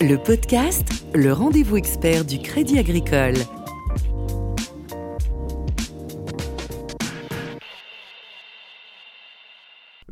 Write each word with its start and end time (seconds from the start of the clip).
Le 0.00 0.14
podcast, 0.14 1.06
le 1.12 1.32
rendez-vous 1.32 1.76
expert 1.76 2.24
du 2.24 2.38
Crédit 2.38 2.78
Agricole. 2.78 3.34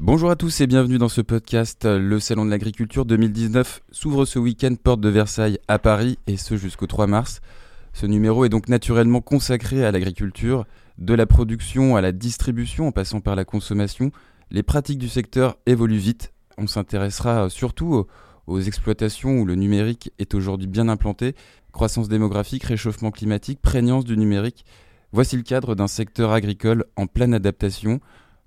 Bonjour 0.01 0.31
à 0.31 0.35
tous 0.35 0.61
et 0.61 0.67
bienvenue 0.67 0.99
dans 0.99 1.09
ce 1.09 1.21
podcast. 1.21 1.85
Le 1.85 2.19
Salon 2.19 2.45
de 2.45 2.51
l'Agriculture 2.51 3.05
2019 3.05 3.83
s'ouvre 3.93 4.25
ce 4.25 4.41
week-end 4.41 4.75
porte 4.75 5.01
de 5.01 5.09
Versailles 5.09 5.61
à 5.69 5.79
Paris 5.79 6.19
et 6.27 6.37
ce 6.37 6.57
jusqu'au 6.57 6.89
3 6.89 7.07
mars. 7.07 7.41
Ce 7.93 8.07
numéro 8.07 8.45
est 8.45 8.49
donc 8.49 8.69
naturellement 8.69 9.21
consacré 9.21 9.85
à 9.85 9.93
l'agriculture, 9.93 10.67
de 10.99 11.15
la 11.15 11.27
production 11.27 11.95
à 11.95 12.01
la 12.01 12.11
distribution 12.11 12.89
en 12.89 12.93
passant 12.93 13.21
par 13.21 13.37
la 13.37 13.45
consommation. 13.45 14.11
Les 14.51 14.65
pratiques 14.65 14.99
du 14.99 15.09
secteur 15.09 15.59
évoluent 15.65 15.97
vite. 15.97 16.33
On 16.59 16.67
s'intéressera 16.67 17.51
surtout 17.51 17.95
aux 17.95 18.09
exploitations 18.61 19.41
où 19.41 19.45
le 19.45 19.55
numérique 19.55 20.13
est 20.19 20.35
aujourd'hui 20.35 20.67
bien 20.67 20.89
implanté. 20.89 21.35
Croissance 21.73 22.09
démographique, 22.09 22.65
réchauffement 22.65 23.11
climatique, 23.11 23.61
prégnance 23.61 24.05
du 24.05 24.17
numérique. 24.17 24.65
Voici 25.13 25.37
le 25.37 25.43
cadre 25.43 25.75
d'un 25.75 25.89
secteur 25.89 26.33
agricole 26.33 26.85
en 26.97 27.07
pleine 27.07 27.35
adaptation. 27.35 28.01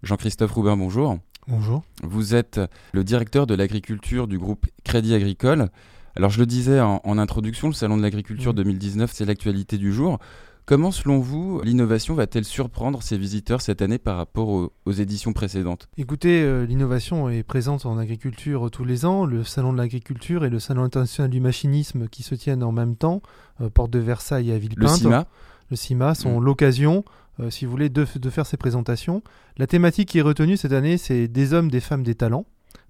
Jean-Christophe 0.04 0.52
Roubin, 0.52 0.78
bonjour. 0.78 1.20
Bonjour. 1.48 1.84
Vous 2.04 2.36
êtes 2.36 2.60
le 2.94 3.04
directeur 3.04 3.48
de 3.48 3.56
l'agriculture 3.56 4.28
du 4.28 4.38
groupe 4.38 4.66
Crédit 4.84 5.14
Agricole. 5.14 5.70
Alors 6.16 6.30
je 6.30 6.40
le 6.40 6.46
disais 6.46 6.80
en, 6.80 7.18
introduction, 7.18 7.68
le 7.68 7.74
Salon 7.74 7.98
de 7.98 8.02
l'agriculture 8.02 8.54
2019, 8.54 9.12
c'est 9.14 9.26
l'actualité 9.26 9.78
du 9.78 9.94
jour. 9.94 10.20
Comment, 10.70 10.92
selon 10.92 11.18
vous, 11.18 11.62
l'innovation 11.64 12.14
va-t-elle 12.14 12.46
surprendre 12.46 13.02
ses 13.02 13.18
visiteurs 13.18 13.60
cette 13.60 13.82
année 13.82 13.98
par 13.98 14.18
rapport 14.18 14.70
aux, 14.86 14.92
éditions 14.92 15.34
précédentes? 15.34 15.90
Écoutez, 15.98 16.44
euh, 16.44 16.64
l'innovation 16.64 17.28
est 17.28 17.42
présente 17.42 17.88
en 17.88 17.98
agriculture 17.98 18.70
tous 18.70 18.86
les 18.86 19.04
ans. 19.04 19.26
Le 19.26 19.44
Salon 19.44 19.74
de 19.74 19.80
l'agriculture 19.80 20.46
et 20.46 20.52
le 20.52 20.60
Salon 20.60 20.84
international 20.84 21.32
du 21.32 21.40
machinisme 21.40 22.08
qui 22.08 22.22
se 22.22 22.36
tiennent 22.36 22.62
en 22.62 22.72
même 22.72 22.96
temps, 22.96 23.24
euh, 23.62 23.72
porte 23.72 23.90
de 23.90 23.98
Versailles 23.98 24.52
à 24.52 24.60
Villepinte. 24.60 24.92
Le 24.92 24.96
CIMA? 24.96 25.28
Le 25.72 25.76
CIMA 25.76 26.14
sont 26.14 26.40
mm. 26.40 26.44
l'occasion 26.44 27.04
euh, 27.40 27.50
si 27.50 27.66
vous 27.66 27.72
voulez, 27.72 27.90
de, 27.90 28.06
faire 28.06 28.46
ces 28.46 28.58
présentations. 28.58 29.24
La 29.58 29.66
thématique 29.66 30.10
qui 30.10 30.20
est 30.20 30.22
retenue 30.22 30.56
cette 30.56 30.74
année, 30.74 31.00
c'est 31.00 31.28
des 31.28 31.54
hommes, 31.54 31.72
des 31.72 31.80
femmes, 31.80 32.04
des 32.04 32.14
talents. 32.14 32.46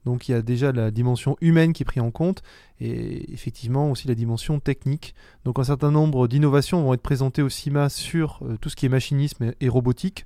Donc 0.06 0.28
il 0.28 0.32
y 0.32 0.36
a 0.36 0.42
déjà 0.42 0.72
la 0.72 0.92
dimension 0.92 1.38
humaine 1.42 1.74
qui 1.74 1.84
est 1.84 1.86
prise 1.86 2.04
en 2.04 2.12
compte 2.12 2.42
et 2.80 3.32
effectivement 3.34 3.92
aussi 3.92 4.08
la 4.08 4.16
dimension 4.16 4.60
technique. 4.60 5.14
Donc 5.46 5.60
un 5.60 5.64
certain 5.64 5.92
nombre 5.92 6.28
d'innovations 6.28 6.82
vont 6.84 6.94
être 6.94 7.02
présentées 7.02 7.42
au 7.42 7.50
CIMA 7.50 7.90
sur 7.90 8.40
euh, 8.44 8.58
tout 8.60 8.70
ce 8.70 8.76
qui 8.76 8.86
est 8.86 8.90
machinisme 8.90 9.54
et, 9.60 9.70
robotique. 9.70 10.26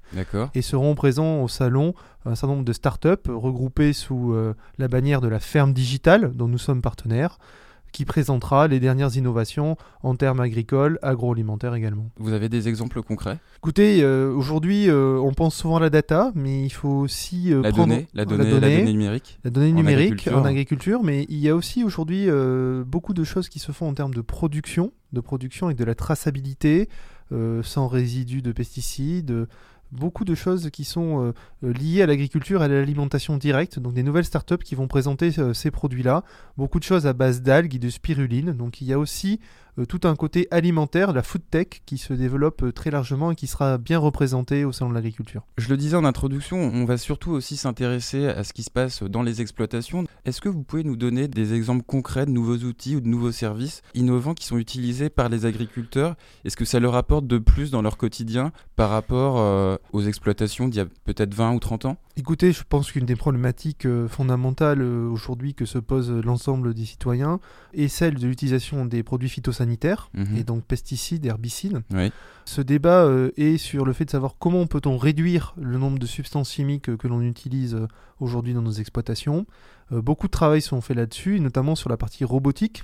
Et 0.53 0.61
seront 0.61 0.95
présents 0.95 1.41
au 1.41 1.47
salon 1.47 1.93
un 2.25 2.35
certain 2.35 2.55
nombre 2.55 2.65
de 2.65 2.73
startups 2.73 3.27
regroupées 3.27 3.93
sous 3.93 4.33
euh, 4.33 4.55
la 4.77 4.87
bannière 4.87 5.21
de 5.21 5.27
la 5.27 5.39
ferme 5.39 5.73
digitale 5.73 6.33
dont 6.35 6.47
nous 6.47 6.57
sommes 6.57 6.81
partenaires 6.81 7.39
qui 7.93 8.03
présentera 8.03 8.67
les 8.67 8.81
dernières 8.81 9.15
innovations 9.15 9.77
en 10.01 10.15
termes 10.15 10.41
agricoles, 10.41 10.99
agroalimentaires 11.01 11.75
également. 11.75 12.09
Vous 12.17 12.33
avez 12.33 12.49
des 12.49 12.67
exemples 12.67 13.01
concrets? 13.01 13.37
Écoutez, 13.57 14.03
euh, 14.03 14.33
aujourd'hui, 14.33 14.89
euh, 14.89 15.17
on 15.19 15.33
pense 15.33 15.55
souvent 15.55 15.77
à 15.77 15.79
la 15.79 15.89
data, 15.89 16.33
mais 16.35 16.65
il 16.65 16.71
faut 16.71 16.89
aussi 16.89 17.53
euh, 17.53 17.61
la, 17.61 17.69
prendre 17.71 17.87
donnée, 17.87 18.07
la, 18.13 18.25
donnée, 18.25 18.43
la, 18.45 18.59
donnée, 18.59 18.83
numérique. 18.83 19.39
La 19.45 19.51
donnée 19.51 19.71
numérique 19.71 20.27
en 20.27 20.43
agriculture, 20.43 21.03
mais 21.03 21.25
il 21.29 21.37
y 21.37 21.47
a 21.47 21.55
aussi 21.55 21.83
aujourd'hui 21.83 22.27
beaucoup 22.85 23.13
de 23.13 23.23
choses 23.23 23.47
qui 23.47 23.59
se 23.59 23.71
font 23.71 23.87
en 23.87 23.93
termes 23.93 24.13
de 24.13 24.21
production, 24.21 24.91
de 25.13 25.21
production 25.21 25.69
et 25.69 25.75
de 25.75 25.83
la 25.85 25.95
traçabilité, 25.95 26.89
sans 27.61 27.87
résidus 27.87 28.41
de 28.41 28.51
pesticides 28.51 29.47
beaucoup 29.93 30.25
de 30.25 30.35
choses 30.35 30.69
qui 30.71 30.83
sont 30.83 31.23
euh, 31.23 31.33
euh, 31.63 31.73
liées 31.73 32.01
à 32.01 32.07
l'agriculture 32.07 32.61
et 32.61 32.65
à 32.65 32.67
l'alimentation 32.67 33.37
directe, 33.37 33.79
donc 33.79 33.93
des 33.93 34.03
nouvelles 34.03 34.25
startups 34.25 34.57
qui 34.57 34.75
vont 34.75 34.87
présenter 34.87 35.31
euh, 35.37 35.53
ces 35.53 35.71
produits-là, 35.71 36.23
beaucoup 36.57 36.79
de 36.79 36.83
choses 36.83 37.07
à 37.07 37.13
base 37.13 37.41
d'algues 37.41 37.75
et 37.75 37.79
de 37.79 37.89
spiruline, 37.89 38.51
donc 38.53 38.81
il 38.81 38.87
y 38.87 38.93
a 38.93 38.99
aussi 38.99 39.39
tout 39.87 40.01
un 40.03 40.15
côté 40.15 40.47
alimentaire, 40.51 41.13
la 41.13 41.23
food 41.23 41.41
tech, 41.49 41.67
qui 41.85 41.97
se 41.97 42.13
développe 42.13 42.63
euh, 42.63 42.71
très 42.71 42.91
largement 42.91 43.31
et 43.31 43.35
qui 43.35 43.47
sera 43.47 43.77
bien 43.77 43.97
représenté 43.97 44.65
au 44.65 44.71
Salon 44.71 44.91
de 44.91 44.95
l'agriculture. 44.95 45.43
Je 45.57 45.69
le 45.69 45.77
disais 45.77 45.97
en 45.97 46.05
introduction, 46.05 46.57
on 46.57 46.85
va 46.85 46.97
surtout 46.97 47.31
aussi 47.31 47.57
s'intéresser 47.57 48.27
à 48.27 48.43
ce 48.43 48.53
qui 48.53 48.63
se 48.63 48.69
passe 48.69 49.01
dans 49.01 49.23
les 49.23 49.41
exploitations. 49.41 50.05
Est-ce 50.25 50.41
que 50.41 50.49
vous 50.49 50.63
pouvez 50.63 50.83
nous 50.83 50.95
donner 50.95 51.27
des 51.27 51.53
exemples 51.53 51.83
concrets 51.83 52.25
de 52.25 52.31
nouveaux 52.31 52.57
outils 52.57 52.95
ou 52.95 53.01
de 53.01 53.07
nouveaux 53.07 53.31
services 53.31 53.81
innovants 53.95 54.35
qui 54.35 54.45
sont 54.45 54.57
utilisés 54.57 55.09
par 55.09 55.29
les 55.29 55.45
agriculteurs? 55.45 56.15
Est-ce 56.45 56.55
que 56.55 56.65
ça 56.65 56.79
leur 56.79 56.95
apporte 56.95 57.25
de 57.25 57.39
plus 57.39 57.71
dans 57.71 57.81
leur 57.81 57.97
quotidien 57.97 58.51
par 58.75 58.91
rapport 58.91 59.39
euh, 59.39 59.77
aux 59.91 60.03
exploitations 60.03 60.67
d'il 60.67 60.77
y 60.77 60.81
a 60.81 60.87
peut-être 61.03 61.33
20 61.33 61.53
ou 61.53 61.59
30 61.59 61.85
ans? 61.85 61.97
Écoutez, 62.15 62.51
je 62.51 62.61
pense 62.67 62.91
qu'une 62.91 63.07
des 63.07 63.15
problématiques 63.15 63.87
fondamentales 64.07 64.83
aujourd'hui 64.83 65.55
que 65.55 65.65
se 65.65 65.79
pose 65.79 66.11
l'ensemble 66.11 66.75
des 66.75 66.85
citoyens 66.85 67.39
est 67.73 67.87
celle 67.87 68.19
de 68.19 68.27
l'utilisation 68.27 68.85
des 68.85 69.01
produits 69.01 69.29
phytosanitaires 69.29 69.62
Mhm. 70.13 70.37
et 70.37 70.43
donc 70.43 70.63
pesticides, 70.63 71.25
herbicides. 71.25 71.81
Ce 72.45 72.61
débat 72.61 73.05
euh, 73.05 73.31
est 73.37 73.57
sur 73.57 73.85
le 73.85 73.93
fait 73.93 74.05
de 74.05 74.11
savoir 74.11 74.35
comment 74.37 74.65
peut-on 74.67 74.97
réduire 74.97 75.53
le 75.57 75.77
nombre 75.77 75.99
de 75.99 76.05
substances 76.05 76.51
chimiques 76.51 76.95
que 76.97 77.07
l'on 77.07 77.21
utilise 77.21 77.75
euh, 77.75 77.87
aujourd'hui 78.19 78.53
dans 78.53 78.61
nos 78.61 78.71
exploitations. 78.71 79.45
Euh, 79.91 80.01
beaucoup 80.01 80.27
de 80.27 80.31
travail 80.31 80.61
sont 80.61 80.81
faits 80.81 80.97
là-dessus, 80.97 81.39
notamment 81.39 81.75
sur 81.75 81.89
la 81.89 81.97
partie 81.97 82.25
robotique. 82.25 82.83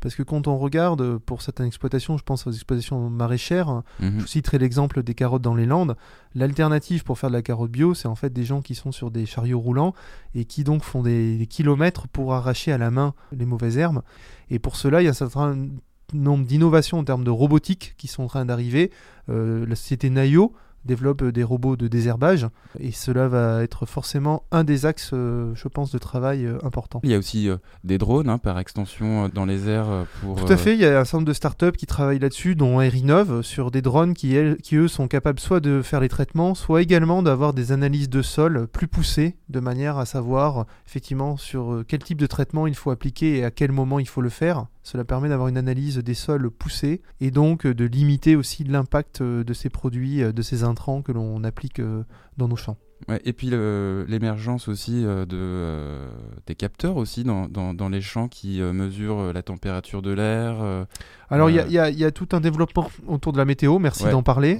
Parce 0.00 0.14
que 0.14 0.22
quand 0.22 0.46
on 0.46 0.58
regarde, 0.58 1.18
pour 1.18 1.42
certaines 1.42 1.66
exploitations, 1.66 2.16
je 2.16 2.22
pense 2.22 2.46
aux 2.46 2.52
exploitations 2.52 3.10
maraîchères, 3.10 3.82
mhm. 3.98 4.20
je 4.20 4.26
citerai 4.26 4.58
l'exemple 4.58 5.02
des 5.02 5.14
carottes 5.14 5.42
dans 5.42 5.56
les 5.56 5.66
Landes, 5.66 5.96
l'alternative 6.36 7.02
pour 7.02 7.18
faire 7.18 7.30
de 7.30 7.34
la 7.34 7.42
carotte 7.42 7.72
bio, 7.72 7.94
c'est 7.94 8.06
en 8.06 8.14
fait 8.14 8.32
des 8.32 8.44
gens 8.44 8.62
qui 8.62 8.76
sont 8.76 8.92
sur 8.92 9.10
des 9.10 9.26
chariots 9.26 9.58
roulants 9.58 9.94
et 10.36 10.44
qui 10.44 10.62
donc 10.62 10.84
font 10.84 11.02
des, 11.02 11.36
des 11.36 11.46
kilomètres 11.48 12.06
pour 12.06 12.32
arracher 12.32 12.70
à 12.70 12.78
la 12.78 12.92
main 12.92 13.12
les 13.32 13.44
mauvaises 13.44 13.76
herbes. 13.76 14.02
Et 14.50 14.60
pour 14.60 14.76
cela, 14.76 15.02
il 15.02 15.06
y 15.06 15.08
a 15.08 15.10
un 15.10 15.14
certain 15.14 15.66
nombre 16.14 16.46
d'innovations 16.46 16.98
en 16.98 17.04
termes 17.04 17.24
de 17.24 17.30
robotique 17.30 17.94
qui 17.98 18.08
sont 18.08 18.22
en 18.22 18.28
train 18.28 18.44
d'arriver. 18.44 18.90
Euh, 19.28 19.66
la 19.66 19.76
société 19.76 20.10
Nayo 20.10 20.54
développe 20.84 21.22
des 21.22 21.42
robots 21.42 21.76
de 21.76 21.86
désherbage 21.86 22.46
et 22.78 22.92
cela 22.92 23.28
va 23.28 23.62
être 23.62 23.84
forcément 23.84 24.44
un 24.52 24.64
des 24.64 24.86
axes, 24.86 25.10
euh, 25.12 25.52
je 25.54 25.68
pense, 25.68 25.90
de 25.90 25.98
travail 25.98 26.46
euh, 26.46 26.56
important. 26.62 27.00
Il 27.02 27.10
y 27.10 27.14
a 27.14 27.18
aussi 27.18 27.50
des 27.84 27.98
drones 27.98 28.30
hein, 28.30 28.38
par 28.38 28.58
extension 28.58 29.28
dans 29.28 29.44
les 29.44 29.68
airs 29.68 30.06
pour. 30.22 30.36
Tout 30.36 30.50
à 30.50 30.56
fait, 30.56 30.74
il 30.74 30.80
y 30.80 30.86
a 30.86 31.00
un 31.00 31.04
certain 31.04 31.18
nombre 31.18 31.28
de 31.28 31.34
startups 31.34 31.72
qui 31.72 31.86
travaillent 31.86 32.20
là-dessus, 32.20 32.54
dont 32.54 32.80
Airinov, 32.80 33.42
sur 33.42 33.70
des 33.70 33.82
drones 33.82 34.14
qui, 34.14 34.36
qui 34.62 34.76
eux 34.76 34.88
sont 34.88 35.08
capables 35.08 35.40
soit 35.40 35.60
de 35.60 35.82
faire 35.82 36.00
les 36.00 36.08
traitements, 36.08 36.54
soit 36.54 36.80
également 36.80 37.22
d'avoir 37.22 37.52
des 37.52 37.72
analyses 37.72 38.08
de 38.08 38.22
sol 38.22 38.66
plus 38.68 38.88
poussées, 38.88 39.36
de 39.50 39.60
manière 39.60 39.98
à 39.98 40.06
savoir 40.06 40.64
effectivement 40.86 41.36
sur 41.36 41.82
quel 41.86 42.02
type 42.02 42.18
de 42.18 42.26
traitement 42.26 42.66
il 42.66 42.74
faut 42.74 42.90
appliquer 42.90 43.38
et 43.38 43.44
à 43.44 43.50
quel 43.50 43.72
moment 43.72 43.98
il 43.98 44.08
faut 44.08 44.22
le 44.22 44.30
faire 44.30 44.66
cela 44.88 45.04
permet 45.04 45.28
d'avoir 45.28 45.48
une 45.48 45.58
analyse 45.58 45.98
des 45.98 46.14
sols 46.14 46.50
poussée 46.50 47.02
et 47.20 47.30
donc 47.30 47.66
de 47.66 47.84
limiter 47.84 48.36
aussi 48.36 48.64
l'impact 48.64 49.20
euh, 49.20 49.44
de 49.44 49.52
ces 49.52 49.68
produits, 49.68 50.22
euh, 50.22 50.32
de 50.32 50.40
ces 50.40 50.64
intrants 50.64 51.02
que 51.02 51.12
l'on 51.12 51.44
applique 51.44 51.78
euh, 51.78 52.04
dans 52.38 52.48
nos 52.48 52.56
champs. 52.56 52.78
et 53.24 53.34
puis 53.34 53.50
l'émergence 53.50 54.66
aussi 54.66 55.02
de, 55.04 56.06
des 56.46 56.54
capteurs 56.54 56.96
aussi 56.96 57.22
dans, 57.22 57.48
dans, 57.48 57.88
les 57.90 58.00
champs 58.00 58.28
qui 58.28 58.60
mesurent 58.60 59.32
la 59.32 59.42
température 59.42 60.02
de 60.02 60.12
l'air. 60.12 60.86
Alors 61.28 61.50
il 61.50 61.56
y, 61.56 61.74
y, 61.74 62.04
a 62.04 62.10
tout 62.10 62.28
un 62.32 62.40
développement 62.40 62.88
autour 63.06 63.32
de 63.32 63.38
la 63.38 63.44
météo, 63.44 63.78
merci 63.78 64.04
d'en 64.04 64.22
parler. 64.22 64.58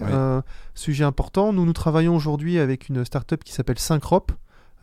sujet 0.75 1.05
important, 1.05 1.53
nous 1.53 1.65
nous 1.65 1.73
travaillons 1.73 2.15
aujourd'hui 2.15 2.59
avec 2.59 2.89
une 2.89 3.05
start-up 3.05 3.43
qui 3.45 3.53
s'appelle 3.53 3.79
Syncrop. 3.79 4.33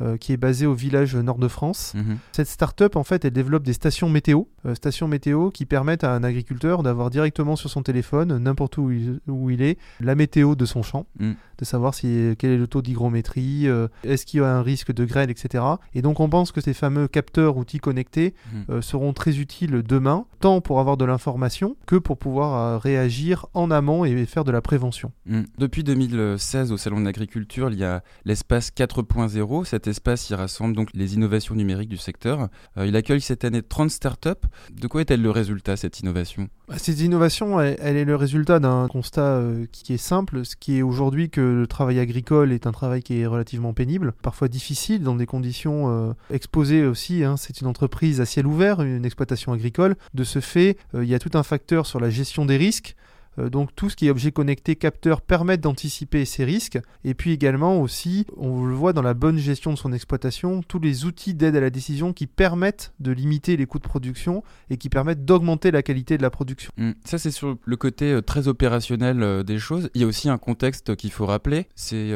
Euh, 0.02 0.18
qui 0.18 0.34
est 0.34 0.38
basée 0.38 0.66
au 0.66 0.74
village 0.74 1.16
nord 1.16 1.38
de 1.38 1.48
France. 1.48 1.94
Mhm. 1.96 2.18
Cette 2.34 2.50
start-up, 2.50 2.98
en 2.98 3.06
fait, 3.06 3.24
elle 3.24 3.32
développe 3.32 3.64
des 3.64 3.72
stations 3.72 4.10
météo, 4.10 4.42
euh, 4.66 4.76
stations 4.76 5.08
météo 5.08 5.52
qui 5.52 5.66
permettent 5.66 6.04
à 6.04 6.12
un 6.12 6.22
agriculteur 6.26 6.84
d'avoir 6.84 7.10
directement 7.10 7.56
sur 7.56 7.70
son 7.70 7.82
téléphone, 7.82 8.38
n'importe 8.38 8.78
où, 8.78 8.92
où, 9.28 9.50
il 9.50 9.62
est, 9.62 9.78
la 10.02 10.16
météo 10.16 10.56
de 10.56 10.66
son 10.66 10.84
champ, 10.84 11.06
mm. 11.22 11.32
de 11.60 11.66
savoir 11.66 11.94
si, 11.94 12.36
quel 12.38 12.52
est 12.52 12.58
le 12.58 12.68
taux 12.68 12.82
d'hygrométrie, 12.82 13.70
euh, 13.70 13.88
est-ce 14.04 14.26
qu'il 14.26 14.42
y 14.42 14.44
a 14.44 14.54
un 14.54 14.62
risque 14.62 14.92
de 14.92 15.06
grêle, 15.06 15.30
etc. 15.30 15.64
Et 15.94 16.02
donc, 16.02 16.20
on 16.20 16.28
pense 16.28 16.52
que 16.52 16.60
ces 16.60 16.74
fameux 16.74 17.08
capteurs 17.08 17.56
outils 17.56 17.80
connectés 17.80 18.34
mm. 18.52 18.82
seront 18.82 19.14
très 19.14 19.40
utiles 19.40 19.82
demain, 19.82 20.26
tant 20.42 20.60
pour 20.60 20.82
avoir 20.82 20.98
de 20.98 21.06
l'information 21.06 21.78
que 21.86 21.96
pour 21.96 22.18
pouvoir 22.18 22.82
réagir 22.82 23.46
en 23.54 23.72
amont 23.72 24.04
et 24.04 24.26
faire 24.26 24.44
de 24.44 24.52
la 24.52 24.62
prévention. 24.62 25.14
Mm. 25.26 25.44
Depuis 25.58 25.86
2016, 25.86 26.74
au 26.74 26.78
Salon 26.78 27.00
de 27.00 27.06
l'Agriculture, 27.06 27.70
il 27.72 27.80
y 27.80 27.86
a 27.86 28.04
l'espace 28.26 28.72
4.0, 28.76 29.64
cette 29.64 29.85
espace, 29.88 30.30
il 30.30 30.36
rassemble 30.36 30.76
donc 30.76 30.90
les 30.94 31.16
innovations 31.16 31.56
numériques 31.56 31.90
du 31.90 31.98
secteur. 31.98 32.50
Euh, 32.78 32.86
il 32.86 32.96
accueille 32.96 33.22
cette 33.22 33.44
année 33.44 33.62
30 33.62 33.90
startups. 33.90 34.30
De 34.72 34.88
quoi 34.88 35.02
est-elle 35.02 35.22
le 35.22 35.32
résultat, 35.32 35.78
cette 35.78 36.00
innovation? 36.00 36.50
Bah, 36.68 36.76
Cette 36.78 37.00
innovation, 37.00 37.60
elle, 37.60 37.98
est 37.98 38.06
le 38.06 38.16
résultat 38.16 38.60
d'un 38.60 38.88
constat 38.88 39.22
euh, 39.22 39.66
qui 39.72 39.94
est 39.94 39.98
simple, 39.98 40.46
ce 40.46 40.56
qui 40.56 40.78
est 40.78 40.82
aujourd'hui 40.82 41.30
que 41.30 41.42
le 41.42 41.68
travail 41.68 42.00
agricole 42.00 42.52
est 42.52 42.68
un 42.68 42.72
travail 42.72 43.04
qui 43.04 43.20
est 43.20 43.26
relativement 43.26 43.74
pénible, 43.74 44.14
parfois 44.22 44.48
difficile, 44.48 45.04
dans 45.04 45.16
des 45.16 45.26
conditions 45.26 45.90
euh, 45.90 46.14
exposées 46.32 46.86
aussi. 46.86 47.24
Hein. 47.24 47.38
C'est 47.38 47.62
une 47.62 47.68
entreprise 47.68 48.22
à 48.22 48.26
ciel 48.26 48.48
ouvert, 48.48 48.82
une 48.82 49.06
exploitation 49.06 49.54
agricole. 49.54 49.96
De 50.14 50.24
ce 50.24 50.40
fait, 50.40 50.78
il 50.94 51.06
y 51.06 51.16
a 51.16 51.20
tout 51.20 51.38
un 51.38 51.44
facteur 51.44 51.86
sur 51.86 52.00
la 52.00 52.10
gestion 52.10 52.46
des 52.46 52.58
risques, 52.58 52.96
donc 53.38 53.76
tout 53.76 53.90
ce 53.90 53.96
qui 53.96 54.08
est 54.08 54.10
objet 54.10 54.32
connecté, 54.32 54.76
capteur, 54.76 55.22
permet 55.22 55.58
d'anticiper 55.58 56.26
ces 56.26 56.46
risques. 56.46 56.80
Et 57.04 57.14
puis 57.14 57.32
également 57.32 57.82
aussi, 57.82 58.26
on 58.38 58.66
le 58.66 58.74
voit 58.74 58.94
dans 58.94 59.02
la 59.02 59.14
bonne 59.14 59.38
gestion 59.38 59.72
de 59.72 59.78
son 59.78 59.94
exploitation, 59.94 60.62
tous 60.64 60.80
les 60.80 61.06
outils 61.06 61.34
d'aide 61.34 61.56
à 61.56 61.60
la 61.60 61.70
décision 61.70 62.14
qui 62.14 62.28
permettent 62.28 62.94
de 63.00 63.12
limiter 63.12 63.58
les 63.58 63.66
coûts 63.66 63.80
de 63.80 63.84
production 63.84 64.44
et 64.70 64.78
qui 64.78 64.90
permettent 64.90 65.26
d'augmenter 65.26 65.72
la 65.72 65.84
qualité 65.84 66.18
de 66.18 66.22
la 66.22 66.30
production. 66.30 66.72
Mmh. 66.78 66.92
Ça 67.04 67.18
c'est 67.18 67.32
sur 67.32 67.58
le 67.64 67.78
côté 67.78 68.12
euh, 68.12 68.22
très 68.22 68.48
opérationnel 68.48 69.22
euh, 69.22 69.44
des 69.44 69.60
choses. 69.60 69.90
Il 69.94 70.02
y 70.02 70.04
a 70.04 70.08
aussi 70.08 70.30
un 70.30 70.38
contexte 70.38 70.96
qu'il 70.96 71.12
faut 71.12 71.26
rappeler, 71.26 71.68
c'est 71.76 72.14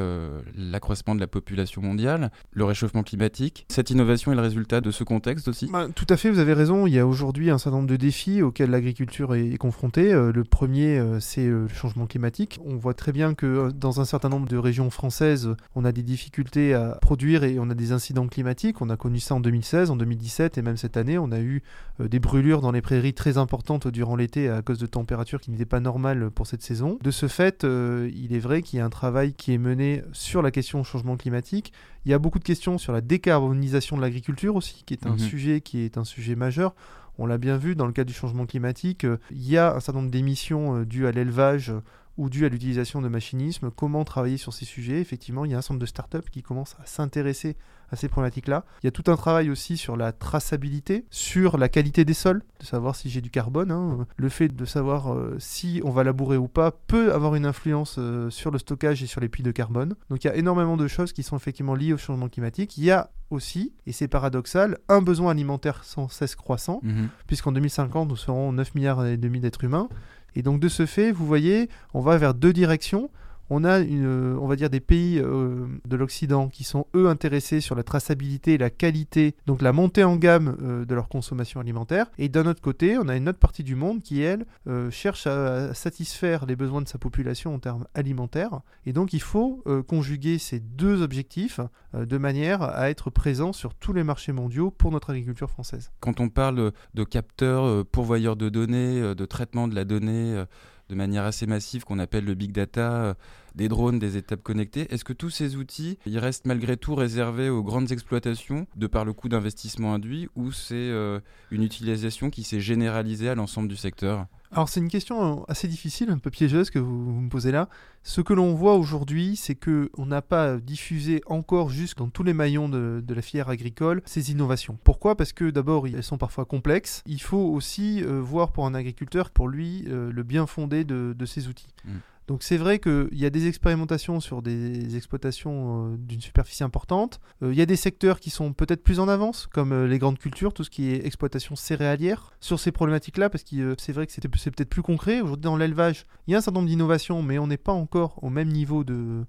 l'accroissement 0.55 1.15
de 1.15 1.19
la 1.19 1.27
population 1.27 1.81
mondiale, 1.81 2.31
le 2.51 2.63
réchauffement 2.63 3.03
climatique. 3.03 3.65
Cette 3.69 3.89
innovation 3.89 4.31
est 4.31 4.35
le 4.35 4.41
résultat 4.41 4.81
de 4.81 4.91
ce 4.91 5.03
contexte 5.03 5.47
aussi 5.47 5.67
bah, 5.71 5.87
Tout 5.93 6.05
à 6.09 6.17
fait, 6.17 6.29
vous 6.29 6.39
avez 6.39 6.53
raison. 6.53 6.87
Il 6.87 6.93
y 6.93 6.99
a 6.99 7.05
aujourd'hui 7.05 7.49
un 7.49 7.57
certain 7.57 7.77
nombre 7.77 7.89
de 7.89 7.95
défis 7.95 8.41
auxquels 8.41 8.69
l'agriculture 8.69 9.35
est, 9.35 9.57
confrontée. 9.57 10.11
le 10.11 10.43
premier, 10.43 10.99
euh, 11.08 11.08
c'est 11.19 11.47
euh, 11.47 11.63
le 11.63 11.67
changement 11.67 12.05
climatique. 12.05 12.59
On 12.65 12.75
voit 12.75 12.93
très 12.93 13.11
bien 13.11 13.33
que 13.33 13.45
euh, 13.45 13.71
dans 13.71 14.01
un 14.01 14.05
certain 14.05 14.29
nombre 14.29 14.47
de 14.47 14.57
régions 14.57 14.89
françaises, 14.89 15.55
on 15.75 15.85
a 15.85 15.91
des 15.91 16.03
difficultés 16.03 16.73
à 16.73 16.97
produire 17.01 17.43
et 17.43 17.57
on 17.59 17.69
a 17.69 17.73
des 17.73 17.91
incidents 17.91 18.27
climatiques. 18.27 18.81
On 18.81 18.89
a 18.89 18.97
connu 18.97 19.19
ça 19.19 19.35
en 19.35 19.39
2016, 19.39 19.91
en 19.91 19.95
2017 19.95 20.57
et 20.57 20.61
même 20.61 20.77
cette 20.77 20.97
année, 20.97 21.17
on 21.17 21.31
a 21.31 21.39
eu 21.39 21.63
des 21.99 22.19
brûlures 22.19 22.61
dans 22.61 22.71
les 22.71 22.81
prairies 22.81 23.13
très 23.13 23.37
importantes 23.37 23.87
durant 23.87 24.15
l'été 24.15 24.49
à 24.49 24.61
cause 24.61 24.77
de 24.77 24.85
températures 24.85 25.41
qui 25.41 25.51
n'étaient 25.51 25.65
pas 25.65 25.79
normales 25.79 26.29
pour 26.29 26.47
cette 26.47 26.61
saison. 26.61 26.97
De 27.01 27.11
ce 27.11 27.27
fait, 27.27 27.63
il 27.63 28.33
est 28.33 28.39
vrai 28.39 28.61
qu'il 28.61 28.79
y 28.79 28.81
a 28.81 28.85
un 28.85 28.89
travail 28.89 29.33
qui 29.33 29.53
est 29.53 29.57
mené 29.57 30.03
sur 30.13 30.41
la 30.41 30.51
question 30.51 30.83
changement 30.83 31.17
climatique. 31.17 31.73
Il 32.05 32.11
y 32.11 32.13
a 32.13 32.19
beaucoup 32.19 32.39
de 32.39 32.43
questions 32.43 32.77
sur 32.77 32.93
la 32.93 33.01
décarbonisation 33.01 33.97
de 33.97 34.01
l'agriculture 34.01 34.55
aussi, 34.55 34.83
qui 34.85 34.93
est 34.93 35.05
un 35.05 35.11
mhm. 35.11 35.19
sujet 35.19 35.61
qui 35.61 35.79
est 35.81 35.97
un 35.97 36.03
sujet 36.03 36.35
majeur. 36.35 36.73
On 37.21 37.25
l'a 37.25 37.37
bien 37.37 37.57
vu 37.57 37.75
dans 37.75 37.85
le 37.85 37.91
cas 37.91 38.05
du 38.05 38.13
changement 38.13 38.45
climatique, 38.45 39.03
euh, 39.03 39.17
il 39.29 39.45
y 39.45 39.57
a 39.57 39.75
un 39.75 39.81
certain 39.81 39.99
nombre 39.99 40.09
d'émissions 40.09 40.77
euh, 40.77 40.85
dues 40.85 41.05
à 41.05 41.11
l'élevage 41.11 41.69
euh, 41.69 41.81
ou 42.15 42.29
dues 42.29 42.45
à 42.45 42.49
l'utilisation 42.49 43.01
de 43.01 43.09
machinisme. 43.09 43.71
Comment 43.71 44.05
travailler 44.05 44.37
sur 44.37 44.53
ces 44.53 44.63
sujets? 44.63 45.01
Effectivement, 45.01 45.43
il 45.43 45.51
y 45.51 45.53
a 45.53 45.57
un 45.57 45.61
certain 45.61 45.73
nombre 45.73 45.81
de 45.81 45.85
startups 45.85 46.29
qui 46.31 46.41
commencent 46.41 46.77
à 46.81 46.85
s'intéresser 46.85 47.57
à 47.91 47.95
ces 47.95 48.07
problématiques-là. 48.07 48.65
Il 48.83 48.87
y 48.87 48.89
a 48.89 48.91
tout 48.91 49.09
un 49.11 49.15
travail 49.15 49.49
aussi 49.49 49.77
sur 49.77 49.97
la 49.97 50.11
traçabilité, 50.11 51.05
sur 51.09 51.57
la 51.57 51.69
qualité 51.69 52.05
des 52.05 52.13
sols, 52.13 52.43
de 52.59 52.65
savoir 52.65 52.95
si 52.95 53.09
j'ai 53.09 53.21
du 53.21 53.29
carbone. 53.29 53.71
Hein. 53.71 54.05
Le 54.17 54.29
fait 54.29 54.47
de 54.49 54.65
savoir 54.65 55.15
si 55.39 55.81
on 55.83 55.91
va 55.91 56.03
labourer 56.03 56.37
ou 56.37 56.47
pas 56.47 56.71
peut 56.71 57.13
avoir 57.13 57.35
une 57.35 57.45
influence 57.45 57.99
sur 58.29 58.51
le 58.51 58.57
stockage 58.57 59.03
et 59.03 59.07
sur 59.07 59.21
les 59.21 59.29
puits 59.29 59.43
de 59.43 59.51
carbone. 59.51 59.95
Donc 60.09 60.23
il 60.23 60.27
y 60.27 60.29
a 60.29 60.35
énormément 60.35 60.77
de 60.77 60.87
choses 60.87 61.13
qui 61.13 61.23
sont 61.23 61.37
effectivement 61.37 61.75
liées 61.75 61.93
au 61.93 61.97
changement 61.97 62.29
climatique. 62.29 62.77
Il 62.77 62.83
y 62.83 62.91
a 62.91 63.09
aussi, 63.29 63.73
et 63.85 63.91
c'est 63.91 64.07
paradoxal, 64.07 64.77
un 64.87 65.01
besoin 65.01 65.31
alimentaire 65.31 65.83
sans 65.83 66.09
cesse 66.09 66.35
croissant, 66.35 66.79
mhm. 66.83 67.09
puisqu'en 67.27 67.51
2050, 67.51 68.09
nous 68.09 68.15
serons 68.15 68.51
9 68.51 68.75
milliards 68.75 69.05
et 69.05 69.17
demi 69.17 69.39
d'êtres 69.39 69.63
humains. 69.63 69.89
Et 70.35 70.41
donc 70.41 70.59
de 70.59 70.67
ce 70.67 70.85
fait, 70.85 71.11
vous 71.11 71.25
voyez, 71.25 71.69
on 71.93 72.01
va 72.01 72.17
vers 72.17 72.33
deux 72.33 72.53
directions 72.53 73.09
on 73.49 73.63
a 73.63 73.79
on 73.81 74.47
va 74.47 74.55
dire 74.55 74.69
des 74.69 74.79
pays 74.79 75.19
euh, 75.19 75.67
de 75.85 75.95
l'Occident 75.95 76.49
qui 76.49 76.63
sont 76.63 76.85
eux 76.95 77.07
intéressés 77.07 77.61
sur 77.61 77.75
la 77.75 77.83
traçabilité 77.83 78.57
la 78.57 78.69
qualité, 78.69 79.35
donc 79.45 79.61
la 79.61 79.73
montée 79.73 80.03
en 80.03 80.15
gamme 80.15 80.57
euh, 80.61 80.85
de 80.85 80.95
leur 80.95 81.07
consommation 81.07 81.59
alimentaire. 81.59 82.07
Et 82.17 82.29
d'un 82.29 82.45
autre 82.45 82.61
côté, 82.61 82.97
on 82.97 83.07
a 83.07 83.15
une 83.15 83.29
autre 83.29 83.39
partie 83.39 83.63
du 83.63 83.75
monde 83.75 84.01
qui 84.01 84.21
elle 84.21 84.45
euh, 84.67 84.91
cherche 84.91 85.27
à, 85.27 85.73
satisfaire 85.73 86.45
les 86.45 86.55
besoins 86.55 86.81
de 86.81 86.87
sa 86.87 86.97
population 86.97 87.53
en 87.53 87.59
termes 87.59 87.85
alimentaires. 87.93 88.61
Et 88.85 88.93
donc 88.93 89.13
il 89.13 89.21
faut 89.21 89.63
conjuguer 89.87 90.37
ces 90.37 90.59
deux 90.59 91.01
objectifs 91.01 91.59
de 91.93 92.17
manière 92.17 92.61
à 92.61 92.89
être 92.89 93.09
présent 93.09 93.53
sur 93.53 93.73
tous 93.73 93.93
les 93.93 94.03
marchés 94.03 94.31
mondiaux 94.31 94.71
pour 94.71 94.91
notre 94.91 95.11
agriculture 95.11 95.49
française. 95.49 95.91
Quand 95.99 96.19
on 96.19 96.29
parle 96.29 96.71
de 96.93 97.03
capteurs, 97.03 97.85
pourvoyeurs 97.85 98.35
de 98.35 98.49
données, 98.49 99.15
de 99.15 99.25
traitement 99.25 99.67
de 99.67 99.75
la 99.75 99.85
donnée 99.85 100.43
de 100.89 100.95
manière 100.95 101.23
assez 101.23 101.45
massive 101.45 101.83
qu'on 101.83 101.99
appelle 101.99 102.25
le 102.25 102.33
big 102.33 102.51
data, 102.51 102.91
euh, 102.93 103.13
des 103.55 103.69
drones, 103.69 103.99
des 103.99 104.17
étapes 104.17 104.41
connectées. 104.43 104.91
Est-ce 104.93 105.03
que 105.03 105.13
tous 105.13 105.29
ces 105.29 105.55
outils, 105.55 105.97
ils 106.05 106.19
restent 106.19 106.45
malgré 106.45 106.77
tout 106.77 106.95
réservés 106.95 107.49
aux 107.49 107.63
grandes 107.63 107.91
exploitations 107.91 108.67
de 108.75 108.87
par 108.87 109.05
le 109.05 109.13
coût 109.13 109.29
d'investissement 109.29 109.93
induit 109.93 110.27
ou 110.35 110.51
c'est 110.51 110.75
euh, 110.75 111.19
une 111.51 111.63
utilisation 111.63 112.29
qui 112.29 112.43
s'est 112.43 112.59
généralisée 112.59 113.29
à 113.29 113.35
l'ensemble 113.35 113.67
du 113.67 113.75
secteur? 113.75 114.27
Alors 114.51 114.67
c'est 114.67 114.79
une 114.79 114.89
question 114.89 115.41
euh, 115.41 115.43
assez 115.47 115.67
difficile, 115.67 116.09
un 116.09 116.17
peu 116.17 116.31
piégeuse 116.31 116.71
que 116.71 116.79
vous, 116.79 117.21
me 117.21 117.29
posez 117.29 117.51
là. 117.51 117.69
Ce 118.01 118.21
que 118.21 118.33
l'on 118.33 118.55
voit 118.55 118.75
aujourd'hui, 118.75 119.35
c'est 119.35 119.55
que 119.55 119.91
on 119.97 120.07
n'a 120.07 120.23
pas 120.23 120.57
diffusé 120.57 121.21
encore 121.27 121.69
jusque 121.69 121.99
dans 121.99 122.09
tous 122.09 122.23
les 122.23 122.33
maillons 122.33 122.67
de, 122.67 123.03
la 123.07 123.21
filière 123.21 123.49
agricole 123.49 124.01
ces 124.05 124.31
innovations. 124.31 124.79
Pourquoi? 124.83 125.15
Parce 125.15 125.33
que 125.33 125.49
d'abord 125.51 125.85
elles 125.85 126.03
sont 126.03 126.17
parfois 126.17 126.45
complexes. 126.45 127.03
Il 127.05 127.21
faut 127.21 127.37
aussi 127.37 128.03
euh, 128.03 128.21
voir 128.21 128.51
pour 128.51 128.65
un 128.65 128.73
agriculteur, 128.73 129.29
pour 129.29 129.47
lui, 129.47 129.85
euh, 129.87 130.11
le 130.11 130.23
bien 130.23 130.47
fondé 130.47 130.83
de, 130.83 131.25
ces 131.25 131.47
outils. 131.47 131.73
Mmh. 131.85 131.89
Donc 132.29 132.43
c'est 132.43 132.57
vrai 132.57 132.77
qu'il 132.77 133.07
y 133.13 133.25
a 133.25 133.31
des 133.31 133.47
expérimentations 133.47 134.19
sur 134.19 134.43
des 134.43 134.95
exploitations 134.95 135.93
euh, 135.93 135.97
d'une 135.97 136.21
superficie 136.21 136.63
importante. 136.63 137.19
Euh, 137.41 137.51
il 137.51 137.57
y 137.57 137.61
a 137.63 137.65
des 137.65 137.75
secteurs 137.75 138.19
qui 138.19 138.29
sont 138.29 138.53
peut-être 138.53 138.83
plus 138.83 138.99
en 138.99 139.07
avance, 139.07 139.47
comme 139.47 139.71
euh, 139.71 139.87
les 139.87 139.97
grandes 139.97 140.19
cultures, 140.19 140.53
tout 140.53 140.63
ce 140.63 140.69
qui 140.69 140.91
est 140.91 141.07
exploitation 141.07 141.55
céréalière, 141.55 142.31
sur 142.39 142.59
ces 142.59 142.71
problématiques-là, 142.71 143.31
parce 143.31 143.43
que 143.43 143.73
c'est 143.79 143.93
vrai 143.93 144.05
que 144.05 144.13
c'est 144.13 144.21
peut-être 144.27 144.69
plus 144.69 144.83
concret. 144.83 145.21
Aujourd'hui 145.21 145.41
dans 145.41 145.57
l'élevage, 145.57 146.05
il 146.27 146.31
y 146.31 146.35
a 146.35 146.37
un 146.37 146.41
certain 146.41 146.59
nombre 146.59 146.69
d'innovations, 146.69 147.23
mais 147.23 147.39
on 147.39 147.47
n'est 147.47 147.57
pas 147.57 147.73
encore 147.73 148.23
au 148.23 148.29
même 148.29 148.49
niveau 148.49 148.83
de, 148.83 149.25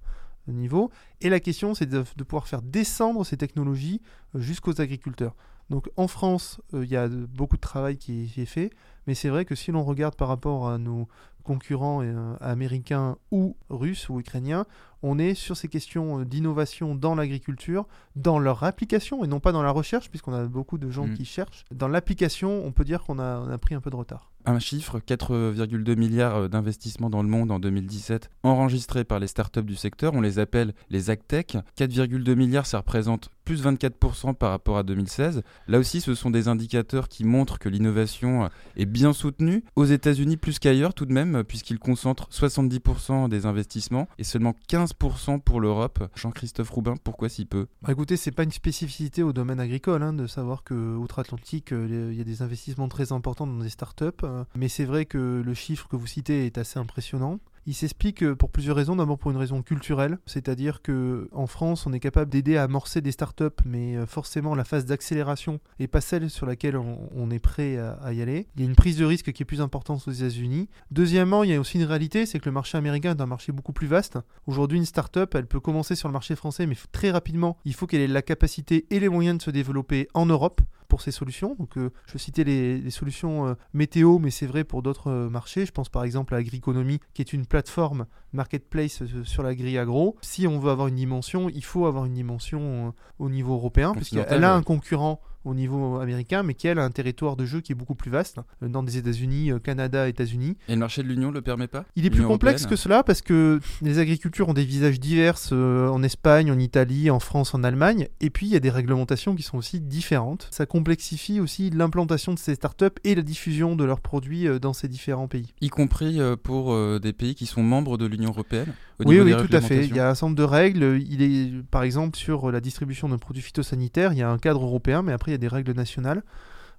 niveau. 0.46 0.90
Et 1.22 1.30
la 1.30 1.40
question, 1.40 1.72
c'est 1.72 1.86
de, 1.86 2.02
pouvoir 2.02 2.48
faire 2.48 2.60
descendre 2.60 3.24
ces 3.24 3.38
technologies 3.38 4.02
jusqu'aux 4.34 4.78
agriculteurs. 4.78 5.36
Donc 5.70 5.88
en 5.96 6.08
France, 6.08 6.60
il 6.74 6.90
y 6.90 6.96
a 6.96 7.08
beaucoup 7.08 7.56
de 7.56 7.60
travail 7.62 7.96
qui 7.96 8.30
est 8.36 8.44
fait, 8.44 8.70
mais 9.06 9.14
c'est 9.14 9.28
vrai 9.28 9.44
que 9.44 9.54
si 9.54 9.70
l'on 9.70 9.84
regarde 9.84 10.16
par 10.16 10.28
rapport 10.28 10.68
à 10.68 10.78
nos 10.78 11.08
concurrents 11.42 12.02
euh, 12.02 12.34
américains 12.40 13.16
ou 13.30 13.56
russes 13.68 14.08
ou 14.08 14.20
ukrainiens, 14.20 14.66
on 15.02 15.18
est 15.18 15.34
sur 15.34 15.56
ces 15.56 15.68
questions 15.68 16.20
euh, 16.20 16.24
d'innovation 16.24 16.94
dans 16.94 17.14
l'agriculture, 17.14 17.86
dans 18.16 18.38
leur 18.38 18.64
application 18.64 19.24
et 19.24 19.26
non 19.26 19.40
pas 19.40 19.52
dans 19.52 19.62
la 19.62 19.70
recherche, 19.70 20.10
puisqu'on 20.10 20.34
a 20.34 20.44
beaucoup 20.46 20.78
de 20.78 20.90
gens 20.90 21.06
mm. 21.06 21.14
qui 21.14 21.24
cherchent. 21.24 21.64
Dans 21.70 21.88
l'application, 21.88 22.64
on 22.64 22.72
peut 22.72 22.84
dire 22.84 23.02
qu'on 23.02 23.18
a, 23.18 23.52
a 23.52 23.58
pris 23.58 23.74
un 23.74 23.80
peu 23.80 23.90
de 23.90 23.96
retard. 23.96 24.30
Un 24.50 24.58
chiffre, 24.58 24.98
4,2 24.98 25.96
milliards 25.96 26.36
euh, 26.36 26.48
d'investissements 26.48 27.08
dans 27.08 27.22
le 27.22 27.28
monde 27.28 27.52
en 27.52 27.60
2017 27.60 28.30
enregistrés 28.42 29.04
par 29.04 29.20
les 29.20 29.28
startups 29.28 29.62
du 29.62 29.76
secteur, 29.76 30.14
on 30.14 30.20
les 30.20 30.40
appelle 30.40 30.74
les 30.88 31.08
AgTech. 31.08 31.56
4,2 31.78 32.34
milliards, 32.34 32.66
ça 32.66 32.78
représente 32.78 33.30
plus 33.44 33.64
24% 33.64 34.34
par 34.34 34.50
rapport 34.50 34.76
à 34.76 34.82
2016. 34.82 35.42
Là 35.68 35.78
aussi, 35.78 36.00
ce 36.00 36.14
sont 36.14 36.30
des 36.30 36.48
indicateurs 36.48 37.08
qui 37.08 37.24
montrent 37.24 37.58
que 37.58 37.68
l'innovation 37.68 38.48
est 38.76 38.86
bien 38.86 39.12
soutenue. 39.12 39.64
Aux 39.76 39.84
États-Unis, 39.84 40.36
plus 40.36 40.58
qu'ailleurs 40.58 40.94
tout 40.94 41.06
de 41.06 41.12
même, 41.12 41.44
puisqu'ils 41.44 41.78
concentrent 41.78 42.28
70% 42.30 43.28
des 43.28 43.46
investissements 43.46 44.08
et 44.18 44.24
seulement 44.24 44.54
15% 44.68 45.40
pour 45.40 45.60
l'Europe. 45.60 46.08
Jean-Christophe 46.14 46.70
Roubin, 46.70 46.94
pourquoi 47.02 47.28
si 47.28 47.44
peu? 47.44 47.66
Bah 47.82 47.92
Écoutez, 47.92 48.16
c'est 48.16 48.30
pas 48.30 48.44
une 48.44 48.52
spécificité 48.52 49.22
au 49.22 49.32
domaine 49.32 49.60
agricole 49.60 50.02
hein, 50.02 50.12
de 50.12 50.26
savoir 50.26 50.62
que 50.62 50.96
outre-Atlantique, 50.96 51.72
euh, 51.72 52.08
il 52.12 52.18
y 52.18 52.20
a 52.20 52.24
des 52.24 52.42
investissements 52.42 52.88
très 52.88 53.12
importants 53.12 53.46
dans 53.46 53.62
des 53.62 53.68
startups. 53.68 54.04
Euh, 54.22 54.39
mais 54.54 54.68
c'est 54.68 54.84
vrai 54.84 55.06
que 55.06 55.42
le 55.44 55.54
chiffre 55.54 55.88
que 55.88 55.96
vous 55.96 56.06
citez 56.06 56.46
est 56.46 56.58
assez 56.58 56.78
impressionnant. 56.78 57.38
Il 57.66 57.74
s'explique 57.74 58.22
euh, 58.22 58.34
pour 58.34 58.50
plusieurs 58.50 58.76
raisons. 58.76 58.96
D'abord 58.96 59.18
pour 59.18 59.30
une 59.30 59.36
raison 59.36 59.62
culturelle, 59.62 60.18
c'est-à-dire 60.26 60.82
que 60.82 61.28
en 61.32 61.46
France, 61.46 61.86
on 61.86 61.92
est 61.92 62.00
capable 62.00 62.30
d'aider 62.30 62.56
à 62.56 62.64
amorcer 62.64 63.00
des 63.00 63.12
startups, 63.12 63.44
mais 63.64 63.96
euh, 63.96 64.06
forcément 64.06 64.54
la 64.54 64.64
phase 64.64 64.86
d'accélération 64.86 65.60
n'est 65.78 65.86
pas 65.86 66.00
celle 66.00 66.30
sur 66.30 66.46
laquelle 66.46 66.76
on, 66.76 67.30
est 67.30 67.38
prêt 67.38 67.76
à, 67.76 68.12
y 68.12 68.22
aller. 68.22 68.48
Il 68.56 68.62
y 68.62 68.64
a 68.64 68.68
une 68.68 68.74
prise 68.74 68.96
de 68.96 69.04
risque 69.04 69.32
qui 69.32 69.42
est 69.42 69.46
plus 69.46 69.60
importante 69.60 70.02
aux 70.06 70.10
États-Unis. 70.10 70.68
Deuxièmement, 70.90 71.44
il 71.44 71.50
y 71.50 71.54
a 71.54 71.60
aussi 71.60 71.78
une 71.78 71.84
réalité, 71.84 72.26
c'est 72.26 72.40
que 72.40 72.46
le 72.46 72.52
marché 72.52 72.76
américain 72.76 73.16
est 73.16 73.20
un 73.20 73.26
marché 73.26 73.52
beaucoup 73.52 73.72
plus 73.72 73.86
vaste. 73.86 74.18
Aujourd'hui, 74.46 74.78
une 74.78 74.86
startup, 74.86 75.34
elle 75.34 75.46
peut 75.46 75.60
commencer 75.60 75.94
sur 75.94 76.08
le 76.08 76.12
marché 76.12 76.34
français, 76.34 76.66
mais 76.66 76.76
très 76.92 77.10
rapidement, 77.10 77.56
il 77.64 77.74
faut 77.74 77.86
qu'elle 77.86 78.00
ait 78.00 78.08
la 78.08 78.22
capacité 78.22 78.86
et 78.90 78.98
les 78.98 79.08
moyens 79.08 79.38
de 79.38 79.42
se 79.42 79.50
développer 79.50 80.08
en 80.14 80.26
Europe 80.26 80.60
pour 80.88 81.02
ces 81.02 81.12
solutions. 81.12 81.54
Donc, 81.56 81.78
euh, 81.78 81.90
je 82.06 82.18
citais 82.18 82.42
les, 82.42 82.78
les 82.78 82.90
solutions 82.90 83.56
météo, 83.74 84.18
mais 84.18 84.30
c'est 84.30 84.46
vrai 84.46 84.64
pour 84.64 84.82
d'autres 84.82 85.28
marchés. 85.30 85.66
Je 85.66 85.72
pense 85.72 85.88
par 85.88 86.02
exemple 86.02 86.34
à 86.34 86.38
Agriconomie, 86.38 86.98
qui 87.14 87.22
est 87.22 87.32
une 87.32 87.46
plateforme 87.50 88.06
marketplace 88.32 89.02
sur 89.24 89.42
la 89.42 89.54
grille 89.54 89.76
agro. 89.76 90.16
Si 90.22 90.46
on 90.46 90.58
veut 90.58 90.70
avoir 90.70 90.88
une 90.88 90.94
dimension, 90.94 91.50
il 91.50 91.64
faut 91.64 91.84
avoir 91.84 92.06
une 92.06 92.14
dimension 92.14 92.94
au 93.18 93.28
niveau 93.28 93.54
européen, 93.54 93.92
puisqu'elle 93.92 94.44
a 94.44 94.54
un 94.54 94.62
concurrent 94.62 95.20
au 95.44 95.54
niveau 95.54 95.96
américain, 95.96 96.42
mais 96.42 96.54
qui 96.54 96.68
a 96.68 96.82
un 96.82 96.90
territoire 96.90 97.36
de 97.36 97.44
jeu 97.44 97.60
qui 97.60 97.72
est 97.72 97.74
beaucoup 97.74 97.94
plus 97.94 98.10
vaste, 98.10 98.38
euh, 98.62 98.68
dans 98.68 98.82
des 98.82 98.98
États-Unis, 98.98 99.52
euh, 99.52 99.58
Canada, 99.58 100.08
États-Unis. 100.08 100.56
Et 100.68 100.74
le 100.74 100.78
marché 100.78 101.02
de 101.02 101.08
l'Union 101.08 101.30
ne 101.30 101.34
le 101.34 101.42
permet 101.42 101.66
pas 101.66 101.84
Il 101.96 102.06
est 102.06 102.10
plus 102.10 102.24
complexe 102.24 102.66
que 102.66 102.76
cela 102.76 103.02
parce 103.02 103.22
que 103.22 103.60
les 103.82 103.98
agricultures 103.98 104.48
ont 104.48 104.54
des 104.54 104.64
visages 104.64 105.00
divers 105.00 105.38
euh, 105.52 105.88
en 105.88 106.02
Espagne, 106.02 106.50
en 106.50 106.58
Italie, 106.58 107.10
en 107.10 107.20
France, 107.20 107.54
en 107.54 107.64
Allemagne, 107.64 108.08
et 108.20 108.30
puis 108.30 108.46
il 108.46 108.52
y 108.52 108.56
a 108.56 108.60
des 108.60 108.70
réglementations 108.70 109.34
qui 109.34 109.42
sont 109.42 109.58
aussi 109.58 109.80
différentes. 109.80 110.48
Ça 110.50 110.66
complexifie 110.66 111.40
aussi 111.40 111.70
l'implantation 111.70 112.34
de 112.34 112.38
ces 112.38 112.54
startups 112.54 112.86
et 113.04 113.14
la 113.14 113.22
diffusion 113.22 113.76
de 113.76 113.84
leurs 113.84 114.00
produits 114.00 114.46
dans 114.60 114.72
ces 114.72 114.88
différents 114.88 115.28
pays. 115.28 115.52
Y 115.60 115.68
compris 115.68 116.20
pour 116.42 116.76
des 117.00 117.12
pays 117.12 117.34
qui 117.34 117.46
sont 117.46 117.62
membres 117.62 117.96
de 117.96 118.06
l'Union 118.06 118.30
européenne 118.30 118.72
oui, 119.04 119.20
oui, 119.20 119.34
tout 119.36 119.54
à 119.54 119.60
fait. 119.60 119.84
Il 119.86 119.94
y 119.94 120.00
a 120.00 120.10
un 120.10 120.14
certain 120.14 120.26
nombre 120.26 120.38
de 120.38 120.44
règles. 120.44 121.00
Il 121.08 121.22
est, 121.22 121.62
par 121.70 121.82
exemple, 121.82 122.16
sur 122.16 122.50
la 122.50 122.60
distribution 122.60 123.08
de 123.08 123.16
produits 123.16 123.42
phytosanitaires, 123.42 124.12
il 124.12 124.18
y 124.18 124.22
a 124.22 124.30
un 124.30 124.38
cadre 124.38 124.62
européen, 124.62 125.02
mais 125.02 125.12
après, 125.12 125.30
il 125.30 125.34
y 125.34 125.36
a 125.36 125.38
des 125.38 125.48
règles 125.48 125.72
nationales. 125.72 126.22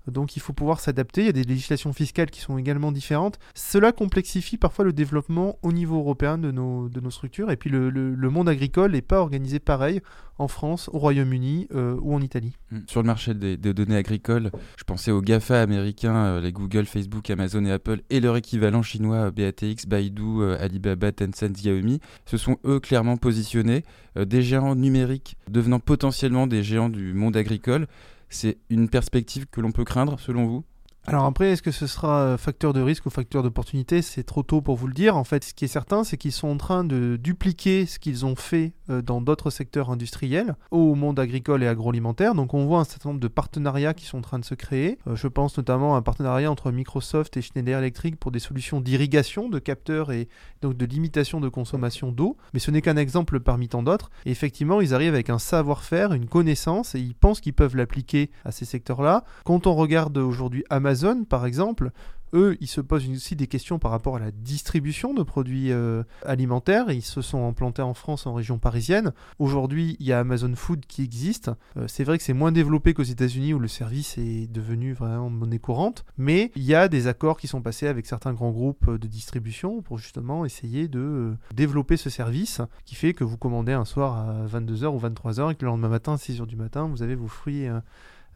Donc 0.08 0.36
il 0.36 0.40
faut 0.40 0.54
pouvoir 0.54 0.80
s'adapter. 0.80 1.22
Il 1.22 1.26
y 1.28 1.30
a 1.30 1.34
des 1.34 1.44
législations 1.44 1.94
fiscales 1.94 2.32
qui 2.32 2.42
sont 2.42 2.58
également 2.58 2.92
différentes. 2.92 3.40
Cela 3.54 3.92
complexifie 3.92 4.58
parfois 4.58 4.86
le 4.86 4.94
développement 4.94 5.58
au 5.62 5.72
niveau 5.72 5.98
européen 5.98 6.38
de 6.38 6.52
nos, 6.52 6.90
de 6.90 7.00
nos 7.00 7.12
structures. 7.12 7.52
Et 7.52 7.58
puis 7.58 7.70
le, 7.70 7.90
le, 7.90 8.30
monde 8.30 8.50
agricole 8.50 8.94
n'est 8.94 9.02
pas 9.02 9.20
organisé 9.20 9.60
pareil 9.60 10.02
en 10.38 10.48
France, 10.48 10.90
au 10.92 10.98
Royaume-Uni 10.98 11.68
euh, 11.74 11.96
ou 12.02 12.16
en 12.16 12.22
Italie. 12.22 12.54
Hmm. 12.72 12.80
Sur 12.88 13.02
le 13.02 13.08
marché 13.08 13.34
des, 13.36 13.58
données 13.58 13.96
agricoles, 13.96 14.50
je 14.78 14.84
pensais 14.84 15.12
aux 15.12 15.22
GAFA 15.22 15.62
américains, 15.62 16.16
euh, 16.16 16.42
les 16.42 16.52
Google, 16.52 16.86
Facebook, 16.86 17.30
Amazon 17.30 17.64
et 17.66 17.72
Apple, 17.72 18.02
et 18.10 18.20
leur 18.20 18.38
équivalent 18.38 18.82
chinois 18.82 19.28
euh, 19.28 19.32
BATX, 19.32 19.86
Baidu, 19.86 20.44
Alibaba, 20.60 21.12
Tencent, 21.12 21.52
Xiaomi. 21.52 22.00
Ce 22.26 22.38
sont 22.38 22.58
eux 22.66 22.80
clairement 22.80 23.18
positionnés, 23.18 23.84
des 24.16 24.42
géants 24.42 24.76
numériques 24.76 25.38
devenant 25.50 25.80
potentiellement 25.80 26.48
des 26.48 26.64
géants 26.64 26.90
du 26.90 27.14
monde 27.14 27.38
agricole. 27.38 27.88
C'est 28.34 28.60
une 28.70 28.90
perspective 28.90 29.46
que 29.48 29.60
l'on 29.60 29.74
peut 29.74 29.84
craindre 29.84 30.18
selon 30.18 30.48
vous? 30.48 30.64
Alors 31.08 31.26
après, 31.26 31.50
est-ce 31.50 31.64
que 31.64 31.72
ce 31.72 31.88
sera 31.88 32.22
euh, 32.22 32.38
facteur 32.38 32.74
de 32.74 32.82
risque 32.82 33.08
ou 33.08 33.10
facteur 33.10 33.42
d'opportunité? 33.42 34.04
C'est 34.04 34.24
trop 34.24 34.44
tôt 34.44 34.62
pour 34.62 34.76
vous 34.76 34.86
le 34.86 34.94
dire. 34.94 35.18
En 35.18 35.24
fait, 35.24 35.44
ce 35.44 35.54
qui 35.56 35.66
est 35.66 35.68
certain, 35.68 36.04
c'est 36.04 36.16
qu'ils 36.16 36.32
sont 36.32 36.48
en 36.48 36.58
train 36.58 36.84
de 36.84 37.18
dupliquer 37.18 37.88
ce 37.88 37.98
qu'ils 37.98 38.24
ont 38.24 38.36
fait 38.36 38.74
euh, 38.92 39.02
dans 39.02 39.20
d'autres 39.20 39.50
secteurs 39.50 39.90
industriels 39.90 40.56
au 40.70 40.94
monde 40.94 41.20
agricole 41.20 41.64
et 41.64 41.68
agroalimentaire. 41.68 42.36
Donc 42.36 42.54
on 42.54 42.66
voit 42.68 42.80
un 42.80 42.84
certain 42.84 43.10
nombre 43.10 43.20
de 43.20 43.28
partenariats 43.28 43.96
qui 43.96 44.06
sont 44.06 44.20
en 44.20 44.22
train 44.22 44.38
de 44.38 44.46
se 44.46 44.54
créer. 44.54 45.00
Euh, 45.08 45.16
je 45.16 45.28
pense 45.28 45.58
notamment 45.58 45.96
à 45.96 45.98
un 45.98 46.02
partenariat 46.04 46.52
entre 46.52 46.72
Microsoft 46.72 47.36
et 47.36 47.42
Schneider 47.42 47.80
Electric 47.80 48.18
pour 48.18 48.30
des 48.30 48.40
solutions 48.40 48.80
d'irrigation 48.80 49.50
de 49.50 49.58
capteurs 49.58 50.12
et 50.12 50.30
donc 50.62 50.78
de 50.78 50.86
limitation 50.86 51.42
de 51.42 51.50
consommation 51.50 52.12
d'eau. 52.12 52.38
Mais 52.54 52.60
ce 52.60 52.70
n'est 52.70 52.84
qu'un 52.84 52.98
exemple 52.98 53.40
parmi 53.40 53.70
tant 53.70 53.82
d'autres. 53.82 54.12
Et 54.28 54.32
effectivement, 54.32 54.82
ils 54.82 54.94
arrivent 54.94 55.16
avec 55.16 55.32
un 55.32 55.40
savoir-faire, 55.40 56.14
une 56.14 56.28
connaissance 56.28 56.94
et 56.94 57.00
ils 57.00 57.16
pensent 57.16 57.42
qu'ils 57.42 57.54
peuvent 57.54 57.76
l'appliquer 57.76 58.30
à 58.46 58.52
ces 58.52 58.66
secteurs-là. 58.66 59.24
Quand 59.46 59.66
on 59.66 59.74
regarde 59.74 60.16
aujourd'hui 60.20 60.64
Amazon, 60.70 60.91
Amazon, 60.92 61.24
par 61.24 61.46
exemple, 61.46 61.92
eux, 62.34 62.58
ils 62.60 62.68
se 62.68 62.82
posent 62.82 63.10
aussi 63.10 63.36
des 63.36 63.48
questions 63.48 63.80
par 63.80 63.92
rapport 63.92 64.18
à 64.18 64.20
la 64.20 64.32
distribution 64.32 65.14
de 65.14 65.24
produits 65.24 65.72
euh, 65.72 66.04
alimentaires. 66.26 66.92
Ils 66.92 67.02
se 67.02 67.22
sont 67.22 67.48
implantés 67.48 67.82
en 67.82 67.94
France, 67.94 68.26
en 68.26 68.34
région 68.34 68.58
parisienne. 68.58 69.14
Aujourd'hui, 69.40 69.96
il 70.00 70.06
y 70.06 70.14
a 70.14 70.20
Amazon 70.20 70.54
Food 70.56 70.86
qui 70.86 71.04
existe. 71.04 71.52
Euh, 71.78 71.86
c'est 71.88 72.04
vrai 72.04 72.18
que 72.18 72.24
c'est 72.24 72.34
moins 72.34 72.52
développé 72.52 72.94
qu'aux 72.94 73.04
États-Unis 73.04 73.54
où 73.54 73.60
le 73.60 73.68
service 73.68 74.18
est 74.18 74.52
devenu 74.52 74.94
vraiment 74.94 75.30
monnaie 75.30 75.60
courante. 75.60 76.06
Mais 76.18 76.52
il 76.56 76.64
y 76.64 76.76
a 76.76 76.88
des 76.88 77.08
accords 77.08 77.38
qui 77.38 77.48
sont 77.48 77.62
passés 77.62 77.88
avec 77.88 78.06
certains 78.06 78.34
grands 78.34 78.52
groupes 78.52 78.90
de 78.90 79.08
distribution 79.08 79.82
pour 79.82 79.98
justement 79.98 80.46
essayer 80.46 80.88
de 80.88 81.00
euh, 81.00 81.38
développer 81.54 81.98
ce 81.98 82.10
service 82.10 82.62
qui 82.86 82.96
fait 82.96 83.14
que 83.14 83.24
vous 83.24 83.38
commandez 83.38 83.74
un 83.74 83.86
soir 83.86 84.30
à 84.30 84.46
22h 84.46 84.88
ou 84.88 85.00
23h 85.00 85.52
et 85.52 85.56
que 85.56 85.66
le 85.66 85.72
lendemain 85.72 85.90
matin, 85.90 86.14
à 86.14 86.18
6h 86.18 86.46
du 86.46 86.56
matin, 86.56 86.88
vous 86.88 87.02
avez 87.02 87.16
vos 87.16 87.28
fruits 87.28 87.68
euh, 87.68 87.80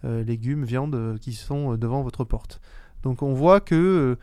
légumes, 0.04 0.64
viandes 0.64 0.96
euh, 0.96 1.18
qui 1.18 1.34
sont 1.34 1.74
euh, 1.74 1.78
devant 1.78 2.02
votre 2.02 2.24
porte. 2.24 2.62
Donc 3.04 3.22
on 3.22 3.34
voit 3.34 3.60
que 3.60 4.18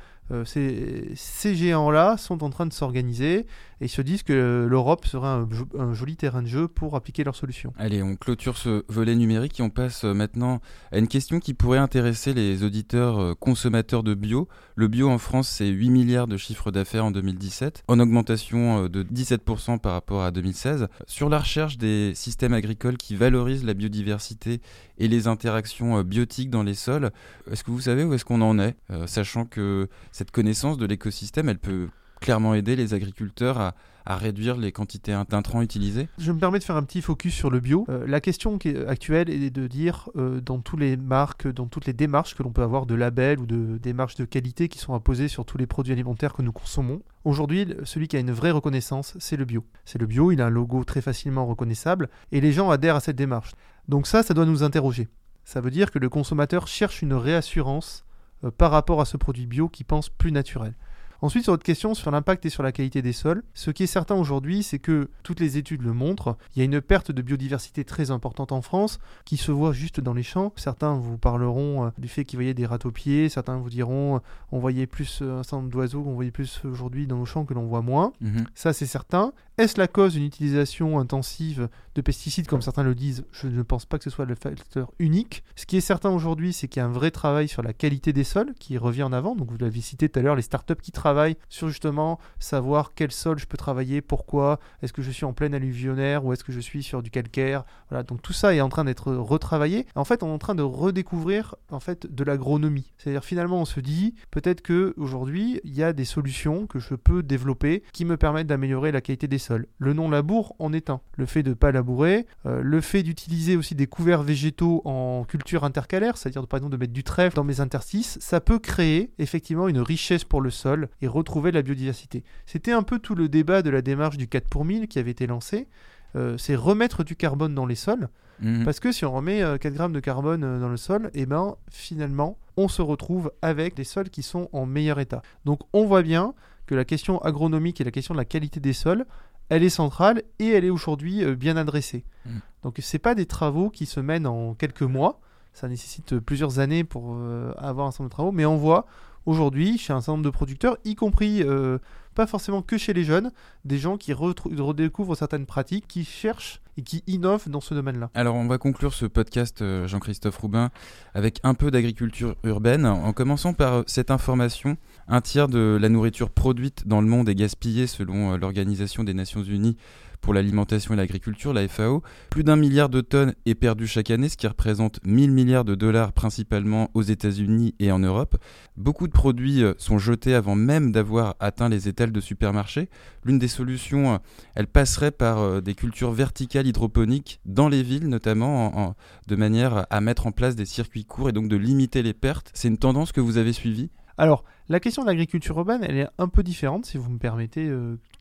ces, 0.45 1.13
ces 1.15 1.55
géants-là 1.55 2.17
sont 2.17 2.43
en 2.43 2.51
train 2.51 2.67
de 2.67 2.73
s'organiser 2.73 3.47
et 3.83 3.89
se 3.89 4.01
disent 4.01 4.23
que 4.23 4.67
l'Europe 4.71 5.05
sera 5.07 5.45
un, 5.77 5.93
joli 5.93 6.17
terrain 6.17 6.43
de 6.43 6.47
jeu 6.47 6.69
pour 6.69 6.95
appliquer 6.95 7.25
leurs 7.25 7.35
solutions. 7.35 7.73
Allez, 7.77 8.01
on 8.01 8.15
clôture 8.15 8.57
ce 8.57 8.85
volet 8.89 9.17
numérique 9.17 9.59
et 9.59 9.63
on 9.65 9.71
passe 9.71 10.05
euh, 10.05 10.15
maintenant 10.15 10.61
à 10.93 10.99
une 10.99 11.09
question 11.09 11.41
qui 11.41 11.53
pourrait 11.53 11.79
intéresser 11.79 12.33
les 12.33 12.63
auditeurs 12.63 13.19
euh, 13.19 13.35
consommateurs 13.35 14.05
de 14.05 14.15
bio. 14.15 14.49
Le 14.77 14.87
bio 14.87 15.11
en 15.11 15.19
France, 15.19 15.49
c'est 15.49 15.67
8 15.67 15.91
milliards 15.91 16.29
de 16.29 16.37
chiffre 16.37 16.71
d'affaires 16.71 17.07
en 17.07 17.11
2017, 17.11 17.83
en 17.89 17.99
augmentation 17.99 18.85
euh, 18.85 18.89
de 18.89 19.03
17% 19.03 19.81
par 19.81 19.95
rapport 19.95 20.23
à 20.23 20.31
2016. 20.31 20.87
Sur 21.09 21.29
la 21.29 21.41
recherche 21.41 21.77
des 21.77 22.13
systèmes 22.15 22.55
agricoles 22.55 22.97
qui 22.97 23.17
valorisent 23.17 23.65
la 23.65 23.75
biodiversité 23.75 24.61
et 24.99 25.09
les 25.09 25.27
interactions 25.27 26.03
biotiques 26.03 26.51
dans 26.51 26.63
les 26.63 26.75
sols, 26.75 27.11
est-ce 27.51 27.65
que 27.65 27.73
vous 27.73 27.81
savez 27.81 28.05
où 28.05 28.15
est-ce 28.15 28.25
qu'on 28.25 28.43
en 28.43 28.61
est, 28.61 28.77
sachant 29.07 29.45
que 29.45 29.89
cette 30.13 30.31
connaissance 30.31 30.79
de 30.79 30.87
l'écosystème, 30.87 31.49
elle 31.49 31.59
peut 31.59 31.89
clairement 32.23 32.55
aider 32.55 32.77
les 32.77 32.95
agriculteurs 32.95 33.59
à, 33.61 33.75
réduire 34.17 34.57
les 34.57 34.73
quantités 34.73 35.17
d'intrants 35.29 35.63
utilisées 35.63 36.09
Je 36.19 36.33
me 36.33 36.39
permets 36.39 36.59
de 36.59 36.65
faire 36.65 36.77
un 36.77 36.83
petit 36.83 37.03
focus 37.03 37.35
sur 37.35 37.51
le 37.51 37.61
bio. 37.61 37.87
Euh, 37.89 38.05
la 38.07 38.21
question 38.21 38.59
qui 38.59 38.71
est 38.71 38.87
actuelle 38.87 39.31
est 39.31 39.51
de 39.51 39.67
dire 39.69 40.09
euh, 40.17 40.41
dans 40.41 40.59
toutes 40.59 40.81
les 40.81 40.97
marques, 40.97 41.47
dans 41.47 41.67
toutes 41.67 41.87
les 41.87 41.93
démarches 41.93 42.35
que 42.35 42.43
l'on 42.43 42.51
peut 42.51 42.63
avoir 42.63 42.87
de 42.87 42.97
labels 42.97 43.39
ou 43.39 43.47
de 43.47 43.79
démarches 43.79 44.17
de 44.17 44.25
qualité 44.25 44.69
qui 44.69 44.79
sont 44.79 44.95
imposées 44.95 45.29
sur 45.29 45.45
tous 45.45 45.57
les 45.57 45.67
produits 45.67 45.93
alimentaires 45.93 46.33
que 46.33 46.43
nous 46.43 46.53
consommons. 46.53 47.03
Aujourd'hui, 47.25 47.75
celui 47.85 48.09
qui 48.09 48.17
a 48.17 48.21
une 48.21 48.33
vraie 48.33 48.51
reconnaissance, 48.51 49.15
c'est 49.21 49.37
le 49.37 49.45
bio. 49.45 49.65
C'est 49.85 50.01
le 50.01 50.07
bio, 50.07 50.33
il 50.33 50.41
a 50.41 50.47
un 50.47 50.51
logo 50.51 50.83
très 50.83 51.01
facilement 51.01 51.47
reconnaissable 51.47 52.09
et 52.33 52.41
les 52.41 52.53
gens 52.53 52.71
adhèrent 52.71 52.97
à 52.97 53.01
cette 53.01 53.17
démarche. 53.17 53.53
Donc 53.89 54.09
ça, 54.09 54.25
ça 54.25 54.35
doit 54.35 54.47
nous 54.47 54.65
interroger. 54.65 55.09
Ça 55.45 55.61
veut 55.61 55.71
dire 55.71 55.91
que 55.91 55.99
le 55.99 56.09
consommateur 56.09 56.67
cherche 56.67 57.03
une 57.03 57.15
réassurance 57.15 58.05
euh, 58.45 58.51
par 58.51 58.71
rapport 58.71 59.01
à 59.01 59.05
ce 59.05 59.17
produit 59.17 59.47
bio 59.47 59.69
qui 59.69 59.85
pense 59.85 60.09
plus 60.09 60.33
naturel. 60.33 60.75
Ensuite, 61.23 61.45
sur 61.45 61.53
votre 61.53 61.63
question 61.63 61.95
sur 61.95 62.11
l'impact 62.11 62.45
et 62.47 62.51
sur 62.51 62.65
la 62.65 62.73
qualité 62.73 63.01
des 63.01 63.13
sols, 63.13 63.45
ce 63.55 63.71
qui 63.71 63.85
est 63.85 63.87
certain 63.87 64.17
aujourd'hui, 64.17 64.65
c'est 64.65 64.81
que 64.81 65.09
toutes 65.23 65.39
les 65.39 65.57
études 65.57 65.83
le 65.83 65.93
montrent, 65.93 66.37
il 66.55 66.59
y 66.59 66.63
a 66.63 66.65
une 66.65 66.81
perte 66.81 67.13
de 67.13 67.23
biodiversité 67.23 67.85
très 67.85 68.11
importante 68.11 68.51
en 68.51 68.61
France 68.61 68.99
qui 69.25 69.37
se 69.37 69.53
voit 69.53 69.73
juste 69.73 70.01
dans 70.01 70.15
les 70.15 70.25
champs. 70.25 70.53
Certains 70.57 70.95
vous 70.95 71.19
parleront 71.19 71.87
euh, 71.87 71.91
du 71.97 72.09
fait 72.09 72.25
qu'ils 72.25 72.39
voyaient 72.39 72.55
des 72.55 72.67
rats-aux-pieds, 72.67 73.29
certains 73.29 73.57
vous 73.57 73.71
diront 73.71 74.17
euh, 74.17 74.19
on 74.51 74.59
voyait 74.59 74.89
plus 74.89 75.21
euh, 75.23 75.39
un 75.39 75.43
certain 75.45 75.59
nombre 75.59 75.71
d'oiseaux 75.71 76.03
qu'on 76.03 76.15
voyait 76.15 76.33
plus 76.33 76.61
aujourd'hui 76.65 77.07
dans 77.07 77.19
nos 77.19 77.25
champs 77.25 77.45
que 77.45 77.55
l'on 77.55 77.67
voit 77.67 77.83
moins. 77.83 78.13
Mhm. 78.21 78.45
Ça, 78.57 78.73
c'est 78.73 78.87
certain. 78.87 79.33
Est-ce 79.59 79.79
la 79.79 79.87
cause 79.87 80.15
d'une 80.15 80.25
utilisation 80.25 80.99
intensive 80.99 81.69
de 81.95 82.01
pesticides, 82.01 82.47
comme 82.47 82.63
certains 82.63 82.85
le 82.85 82.95
disent? 82.95 83.27
Je 83.33 83.49
ne 83.49 83.63
pense 83.63 83.85
pas 83.85 83.99
que 83.99 84.05
ce 84.05 84.09
soit 84.09 84.25
le 84.25 84.35
facteur 84.35 84.91
unique. 84.99 85.45
Ce 85.57 85.67
qui 85.67 85.77
est 85.77 85.83
certain 85.83 86.09
aujourd'hui, 86.09 86.55
c'est 86.55 86.69
qu'il 86.69 86.81
y 86.81 86.83
a 86.83 86.87
un 86.87 86.91
vrai 86.91 87.11
travail 87.11 87.49
sur 87.49 87.63
la 87.63 87.75
qualité 87.75 88.15
des 88.15 88.25
sols 88.25 88.55
qui 88.59 88.79
revient 88.79 89.03
en 89.03 89.13
avant. 89.13 89.37
Donc, 89.37 89.51
vous 89.51 89.59
l'avez 89.59 89.83
cité 89.83 90.09
tout 90.09 90.19
à 90.19 90.23
l'heure, 90.23 90.37
les 90.37 90.43
startups 90.43 90.81
qui 90.83 90.91
travaillent 90.91 91.37
sur 91.51 91.69
justement 91.69 92.19
savoir 92.39 92.93
quel 92.95 93.13
sol 93.13 93.39
je 93.39 93.47
peux 93.47 93.59
travailler, 93.59 94.01
pourquoi, 94.01 94.59
est-ce 94.81 94.95
que 94.95 95.03
je 95.03 95.11
suis 95.11 95.27
en 95.27 95.35
pleine 95.35 95.53
alluvionnaire 95.53 96.25
ou 96.25 96.33
est-ce 96.33 96.45
que 96.45 96.53
je 96.53 96.61
suis 96.61 96.83
sur 96.83 97.03
du 97.03 97.11
calcaire? 97.11 97.65
Voilà, 97.91 98.05
donc 98.05 98.23
tout 98.23 98.33
ça 98.33 98.55
est 98.55 98.63
en 98.63 98.71
train 98.71 98.85
d'être 98.85 99.13
retravaillé. 99.13 99.87
En 99.97 100.07
fait, 100.07 100.23
on 100.23 100.29
est 100.29 100.33
en 100.33 100.39
train 100.39 100.55
de 100.55 100.63
redécouvrir 100.63 101.57
en 101.71 101.81
fait 101.81 102.07
de 102.07 102.25
l'agronomie. 102.25 102.95
C'est-à-dire 102.97 103.23
finalement, 103.25 103.61
on 103.61 103.67
se 103.67 103.81
dit 103.81 104.15
peut-être 104.31 104.63
que 104.63 104.95
aujourd'hui, 104.97 105.61
il 105.65 105.75
y 105.75 105.83
a 105.83 105.93
des 105.93 106.07
solutions 106.07 106.67
que 106.67 106.79
je 106.79 106.95
peux 106.95 107.23
développer 107.23 107.83
qui 107.93 108.07
me 108.07 108.17
permettent 108.17 108.47
d'améliorer 108.47 108.93
la 108.93 109.03
qualité 109.03 109.29
des 109.29 109.39
sols. 109.39 109.52
Le 109.79 109.93
non-labour 109.93 110.55
en 110.59 110.73
est 110.73 110.91
un. 110.91 111.01
Le 111.17 111.27
fait 111.27 111.43
de 111.43 111.51
ne 111.51 111.55
pas 111.55 111.73
labourer, 111.73 112.27
euh, 112.47 112.61
le 112.63 112.81
fait 112.81 113.03
d'utiliser 113.03 113.57
aussi 113.57 113.75
des 113.75 113.87
couverts 113.87 114.23
végétaux 114.23 114.83
en 114.85 115.25
culture 115.25 115.65
intercalaire, 115.65 116.17
c'est-à-dire 116.17 116.47
par 116.47 116.59
exemple 116.59 116.73
de 116.73 116.79
mettre 116.79 116.93
du 116.93 117.05
trèfle 117.05 117.37
dans 117.37 117.45
mes 117.45 117.61
interstices, 117.61 118.19
ça 118.21 118.41
peut 118.41 118.59
créer 118.59 119.13
effectivement 119.19 119.69
une 119.69 119.81
richesse 119.81 120.25
pour 120.25 120.41
le 120.41 120.51
sol 120.51 120.89
et 121.01 121.09
retrouver 121.09 121.53
la 121.53 121.63
biodiversité. 121.63 122.25
C'était 122.47 122.73
un 122.73 122.83
peu 122.83 122.99
tout 122.99 123.15
le 123.15 123.29
débat 123.29 123.63
de 123.63 123.71
la 123.71 123.83
démarche 123.83 124.17
du 124.17 124.29
4 124.29 124.49
pour 124.49 124.65
1000 124.65 124.89
qui 124.89 124.99
avait 124.99 125.11
été 125.11 125.27
lancé. 125.27 125.69
Euh, 126.15 126.37
c'est 126.37 126.55
remettre 126.55 127.05
du 127.05 127.17
carbone 127.17 127.55
dans 127.55 127.67
les 127.67 127.75
sols. 127.75 128.09
Mhm. 128.41 128.65
Parce 128.65 128.81
que 128.81 128.93
si 128.93 129.05
on 129.05 129.13
remet 129.13 129.41
4 129.41 129.67
euh, 129.67 129.71
grammes 129.71 129.93
de 129.93 130.01
carbone 130.01 130.61
dans 130.61 130.69
le 130.69 130.77
sol, 130.77 131.11
et 131.15 131.23
eh 131.23 131.27
ben 131.27 131.57
finalement, 131.71 132.39
on 132.57 132.69
se 132.69 132.83
retrouve 132.83 133.33
avec 133.41 133.75
des 133.75 133.85
sols 133.85 134.11
qui 134.11 134.23
sont 134.23 134.49
en 134.53 134.67
meilleur 134.67 134.99
état. 135.01 135.23
Donc 135.45 135.61
on 135.73 135.87
voit 135.87 136.03
bien 136.03 136.35
que 136.67 136.75
la 136.75 136.85
question 136.85 137.21
agronomique 137.23 137.81
et 137.81 137.85
la 137.85 137.91
question 137.91 138.15
de 138.15 138.19
la 138.19 138.25
qualité 138.25 138.61
des 138.61 138.73
sols 138.73 139.05
elle 139.53 139.65
est 139.65 139.71
centrale 139.71 140.23
et 140.39 140.49
elle 140.49 140.65
est 140.65 140.71
aujourd'hui 140.71 141.23
euh, 141.23 141.35
bien 141.35 141.59
adressée. 141.59 142.05
Mm. 142.25 142.39
Donc 142.63 142.79
ce 142.81 142.97
pas 142.97 143.15
des 143.15 143.27
travaux 143.27 143.69
qui 143.69 143.85
se 143.85 144.01
mènent 144.01 144.27
en 144.27 144.55
quelques 144.55 144.83
mois, 144.83 145.21
ça 145.53 145.69
nécessite 145.69 146.19
plusieurs 146.21 146.59
années 146.59 146.85
pour 146.85 147.15
euh, 147.15 147.53
avoir 147.59 147.87
un 147.87 147.91
certain 147.91 148.05
nombre 148.05 148.11
de 148.11 148.15
travaux, 148.15 148.33
mais 148.33 148.47
on 148.47 148.57
voit 148.57 148.87
aujourd'hui 149.27 149.77
chez 149.77 149.93
un 149.93 150.01
certain 150.01 150.13
nombre 150.13 150.25
de 150.25 150.31
producteurs, 150.31 150.79
y 150.85 150.95
compris 150.95 151.43
euh, 151.43 151.79
pas 152.15 152.27
forcément 152.27 152.63
que 152.63 152.79
chez 152.79 152.93
les 152.93 153.05
jeunes, 153.05 153.31
des 153.65 153.79
gens 153.79 153.97
qui 153.97 154.13
redécouvrent 154.13 155.17
certaines 155.17 155.47
pratiques, 155.47 155.87
qui 155.89 156.05
cherchent 156.05 156.61
et 156.77 156.83
qui 156.83 157.03
innovent 157.07 157.49
dans 157.49 157.61
ce 157.61 157.75
domaine-là. 157.75 158.11
Alors 158.15 158.35
on 158.35 158.47
va 158.47 158.59
conclure 158.59 158.95
ce 158.95 159.05
podcast, 159.05 159.61
euh, 159.61 159.87
Jean-Christophe 159.87 160.37
Roubin, 160.39 160.71
avec 161.15 161.39
un 161.43 161.55
peu 161.55 161.71
d'agriculture 161.71 162.37
urbaine, 162.45 162.87
en 162.87 163.13
commençant 163.13 163.53
par 163.53 163.75
euh, 163.75 163.83
cette 163.87 164.11
information. 164.11 164.77
Un 165.09 165.21
tiers 165.21 165.49
de 165.49 165.79
la 165.81 165.89
nourriture 165.89 166.31
produite 166.31 166.87
dans 166.87 167.01
le 167.01 167.07
monde 167.07 167.29
est 167.29 167.35
gaspillée 167.35 167.87
selon 167.87 168.37
l'Organisation 168.37 169.05
des 169.05 169.15
Nations 169.15 169.43
Unies 169.43 169.77
pour 170.23 170.33
l'alimentation 170.33 170.95
et 170.95 170.97
l'agriculture, 170.97 171.53
la 171.53 171.69
FAO. 171.69 172.03
Plus 172.31 172.45
d'un 172.45 172.57
milliard 172.57 172.89
de 172.89 173.03
tonnes 173.03 173.35
est 173.45 173.57
perdu 173.57 173.87
chaque 173.87 174.11
année, 174.11 174.29
ce 174.29 174.37
qui 174.37 174.47
représente 174.47 175.01
1000 175.05 175.33
milliards 175.33 175.65
de 175.65 175.75
dollars 175.75 176.13
principalement 176.13 176.91
aux 176.95 177.03
États-Unis 177.03 177.75
et 177.81 177.93
en 177.93 177.99
Europe. 177.99 178.37
Beaucoup 178.77 179.09
de 179.09 179.13
produits 179.13 179.63
euh, 179.63 179.75
sont 179.79 179.99
jetés 179.99 180.35
avant 180.35 180.55
même 180.55 180.93
d'avoir 180.93 181.35
atteint 181.41 181.69
les 181.69 181.89
étals 181.89 182.13
de 182.13 182.21
supermarché. 182.21 182.89
L'une 183.25 183.39
des 183.39 183.49
solutions, 183.49 184.15
euh, 184.15 184.19
elle 184.55 184.69
passerait 184.69 185.11
par 185.11 185.41
euh, 185.41 185.61
des 185.61 185.75
cultures 185.75 186.13
verticales 186.13 186.69
hydroponiques 186.69 187.41
dans 187.45 187.69
les 187.69 187.83
villes, 187.83 188.09
notamment 188.09 188.95
de 189.27 189.37
manière 189.37 189.87
à 189.91 190.01
mettre 190.01 190.29
en 190.29 190.33
place 190.33 190.55
des 190.55 190.67
circuits 190.67 191.05
courts 191.05 191.31
et 191.31 191.33
donc 191.33 191.49
de 191.49 191.57
limiter 191.57 192.03
les 192.03 192.15
pertes. 192.15 192.53
C'est 192.55 192.69
une 192.69 192.79
tendance 192.79 193.11
que 193.11 193.21
vous 193.21 193.39
avez 193.39 193.53
suivie? 193.53 193.91
Alors, 194.19 194.45
la 194.69 194.79
question 194.79 195.03
de 195.03 195.09
l'agriculture 195.09 195.59
urbaine, 195.59 195.83
elle 195.83 195.97
est 195.97 196.09
un 196.19 196.29
peu 196.29 196.45
différente, 196.45 196.87
si 196.87 196.97
vous 196.97 197.11
me 197.11 197.19
permettez, 197.19 197.67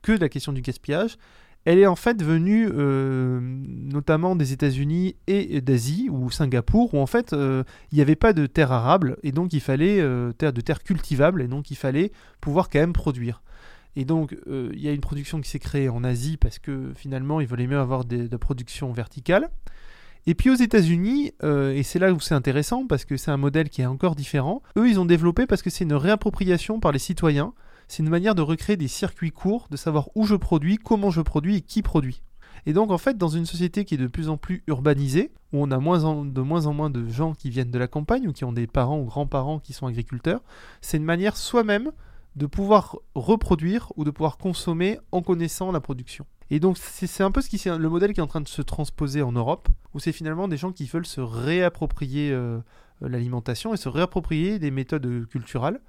que 0.01 0.12
de 0.13 0.20
la 0.20 0.29
question 0.29 0.51
du 0.51 0.62
gaspillage 0.62 1.17
elle 1.65 1.80
est 1.80 1.88
en 1.88 1.96
fait 1.96 2.22
venue 2.24 2.70
euh, 2.72 3.39
notamment 3.41 4.36
des 4.36 4.53
États-Unis 4.53 5.15
et 5.27 5.62
d'Asie 5.62 6.10
ou 6.10 6.32
Singapour 6.32 6.94
où 6.94 7.00
en 7.00 7.06
fait 7.06 7.34
il 7.34 7.96
n'y 7.96 8.01
avait 8.01 8.15
pas 8.15 8.34
de 8.34 8.48
terre 8.48 8.72
arable 8.72 9.18
et 9.24 9.32
donc 9.32 9.53
il 9.53 9.62
fallait 9.62 10.03
terre 10.38 10.53
de 10.53 10.62
terre 10.62 10.84
cultivable 10.84 11.41
et 11.41 11.48
donc 11.48 11.72
il 11.72 11.77
fallait 11.77 12.12
pouvoir 12.39 12.70
quand 12.70 12.80
même 12.80 12.94
produire. 12.94 13.41
Et 13.98 14.06
donc, 14.06 14.36
il 14.48 14.80
y 14.80 14.88
a 14.88 14.94
une 14.94 15.01
production 15.01 15.41
qui 15.41 15.50
s'est 15.50 15.60
créée 15.60 15.89
en 15.89 16.06
Asie 16.06 16.38
parce 16.38 16.60
que 16.60 16.94
finalement, 16.96 17.41
ils 17.41 17.48
voulaient 17.48 17.68
mieux 17.68 17.77
avoir 17.77 18.06
de 18.06 18.30
la 18.32 18.38
production 18.38 18.94
verticale. 18.94 19.50
Et 20.27 20.36
puis 20.36 20.50
aux 20.50 20.56
États-Unis, 20.56 21.34
euh, 21.44 21.74
et 21.74 21.84
c'est 21.84 21.98
là 21.98 22.13
où 22.13 22.20
c'est 22.20 22.36
intéressant 22.36 22.86
parce 22.86 23.06
que 23.06 23.18
c'est 23.18 23.32
un 23.32 23.38
modèle 23.38 23.70
qui 23.70 23.82
est 23.82 23.88
encore 23.88 24.15
différent, 24.15 24.62
eux 24.77 24.88
ils 24.88 25.00
ont 25.00 25.06
développé 25.06 25.48
parce 25.48 25.62
que 25.63 25.70
c'est 25.70 25.84
une 25.84 25.94
réappropriation 25.94 26.80
par 26.80 26.91
les 26.91 27.00
citoyens, 27.00 27.53
c'est 27.91 28.03
une 28.03 28.10
manière 28.10 28.36
de 28.36 28.41
recréer 28.41 28.77
des 28.77 28.88
circuits 28.88 29.31
courts, 29.31 29.67
de 29.69 29.75
savoir 29.75 30.07
où 30.15 30.25
je 30.25 30.36
produis, 30.36 30.77
comment 30.77 31.10
je 31.12 31.19
produis 31.19 31.57
et 31.57 31.62
qui 31.62 31.81
produit. 31.81 32.21
Et 32.65 32.71
donc 32.71 32.89
en 32.89 32.98
fait, 32.98 33.17
dans 33.17 33.27
une 33.27 33.45
société 33.45 33.83
qui 33.83 33.95
est 33.95 33.98
de 33.98 34.07
plus 34.07 34.29
en 34.29 34.38
plus 34.38 34.63
urbanisée, 34.67 35.33
où 35.51 35.62
on 35.62 35.71
a 35.71 35.77
de 35.77 36.41
moins 36.41 36.65
en 36.67 36.74
moins 36.74 36.89
de 36.89 37.05
gens 37.10 37.33
qui 37.33 37.50
viennent 37.50 37.69
de 37.69 37.77
la 37.77 37.89
campagne 37.89 38.29
ou 38.29 38.31
qui 38.31 38.45
ont 38.45 38.53
des 38.53 38.65
parents 38.65 38.98
ou 38.98 39.03
grands-parents 39.03 39.60
qui 39.60 39.74
sont 39.74 39.88
agriculteurs, 39.88 40.41
c'est 40.79 40.95
une 40.95 41.03
manière 41.03 41.36
soi-même 41.36 41.91
de 42.38 42.45
pouvoir 42.45 42.98
reproduire 43.13 43.91
ou 43.98 44.05
de 44.05 44.12
pouvoir 44.12 44.38
consommer 44.38 44.98
en 45.12 45.21
connaissant 45.21 45.74
la 45.74 45.81
production. 45.81 46.25
Et 46.50 46.62
donc 46.62 46.77
c'est 46.77 47.24
un 47.24 47.31
peu 47.31 47.41
le 47.41 47.89
modèle 47.89 48.13
qui 48.13 48.21
est 48.21 48.24
en 48.24 48.27
train 48.27 48.39
de 48.39 48.48
se 48.48 48.62
transposer 48.62 49.21
en 49.21 49.33
Europe, 49.33 49.67
où 49.93 50.00
c'est 50.00 50.13
finalement 50.13 50.48
des 50.48 50.55
gens 50.55 50.71
qui 50.71 50.86
veulent 50.86 51.05
se 51.05 51.19
réapproprier 51.19 52.31
euh, 52.31 52.62
l'alimentation 53.01 53.74
et 53.74 53.77
se 53.77 53.89
réapproprier 53.89 54.60
des 54.60 54.71
méthodes 54.71 55.27
culturelles. 55.27 55.81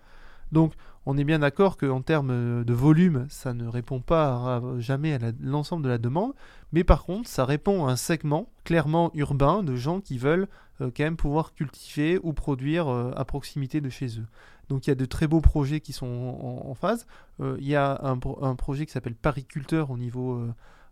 Donc 0.53 0.75
on 1.07 1.19
est 1.19 1.25
bien 1.25 1.41
d'accord 1.41 1.77
qu'en 1.77 2.03
termes 2.03 2.63
de 2.65 2.75
volume, 2.75 3.27
ça 3.29 3.55
ne 3.55 3.67
répond 3.67 4.01
pas 4.01 4.63
jamais 4.79 5.15
à 5.15 5.33
l'ensemble 5.41 5.83
de 5.83 5.89
la 5.89 5.99
demande, 5.99 6.33
mais 6.73 6.85
par 6.85 7.05
contre, 7.05 7.29
ça 7.29 7.45
répond 7.45 7.87
à 7.87 7.93
un 7.93 7.97
segment 7.97 8.49
clairement 8.65 9.11
urbain 9.15 9.63
de 9.63 9.75
gens 9.75 10.01
qui 10.01 10.19
veulent 10.19 10.47
euh, 10.83 10.91
quand 10.95 11.05
même 11.05 11.17
pouvoir 11.17 11.55
cultiver 11.55 12.19
ou 12.23 12.33
produire 12.33 12.89
euh, 12.89 13.13
à 13.17 13.25
proximité 13.25 13.81
de 13.81 13.89
chez 13.89 14.19
eux. 14.19 14.27
Donc 14.69 14.87
il 14.87 14.91
y 14.91 14.93
a 14.93 14.95
de 14.95 15.05
très 15.05 15.27
beaux 15.27 15.41
projets 15.41 15.81
qui 15.81 15.93
sont 15.93 16.07
en, 16.07 16.75
phase. 16.75 17.07
Euh, 17.41 17.57
il 17.61 17.67
y 17.67 17.77
a 17.77 18.01
un, 18.03 18.17
projet 18.55 18.87
qui 18.87 18.93
s'appelle 18.93 19.15
Pariculteur 19.15 19.91
au 19.91 19.99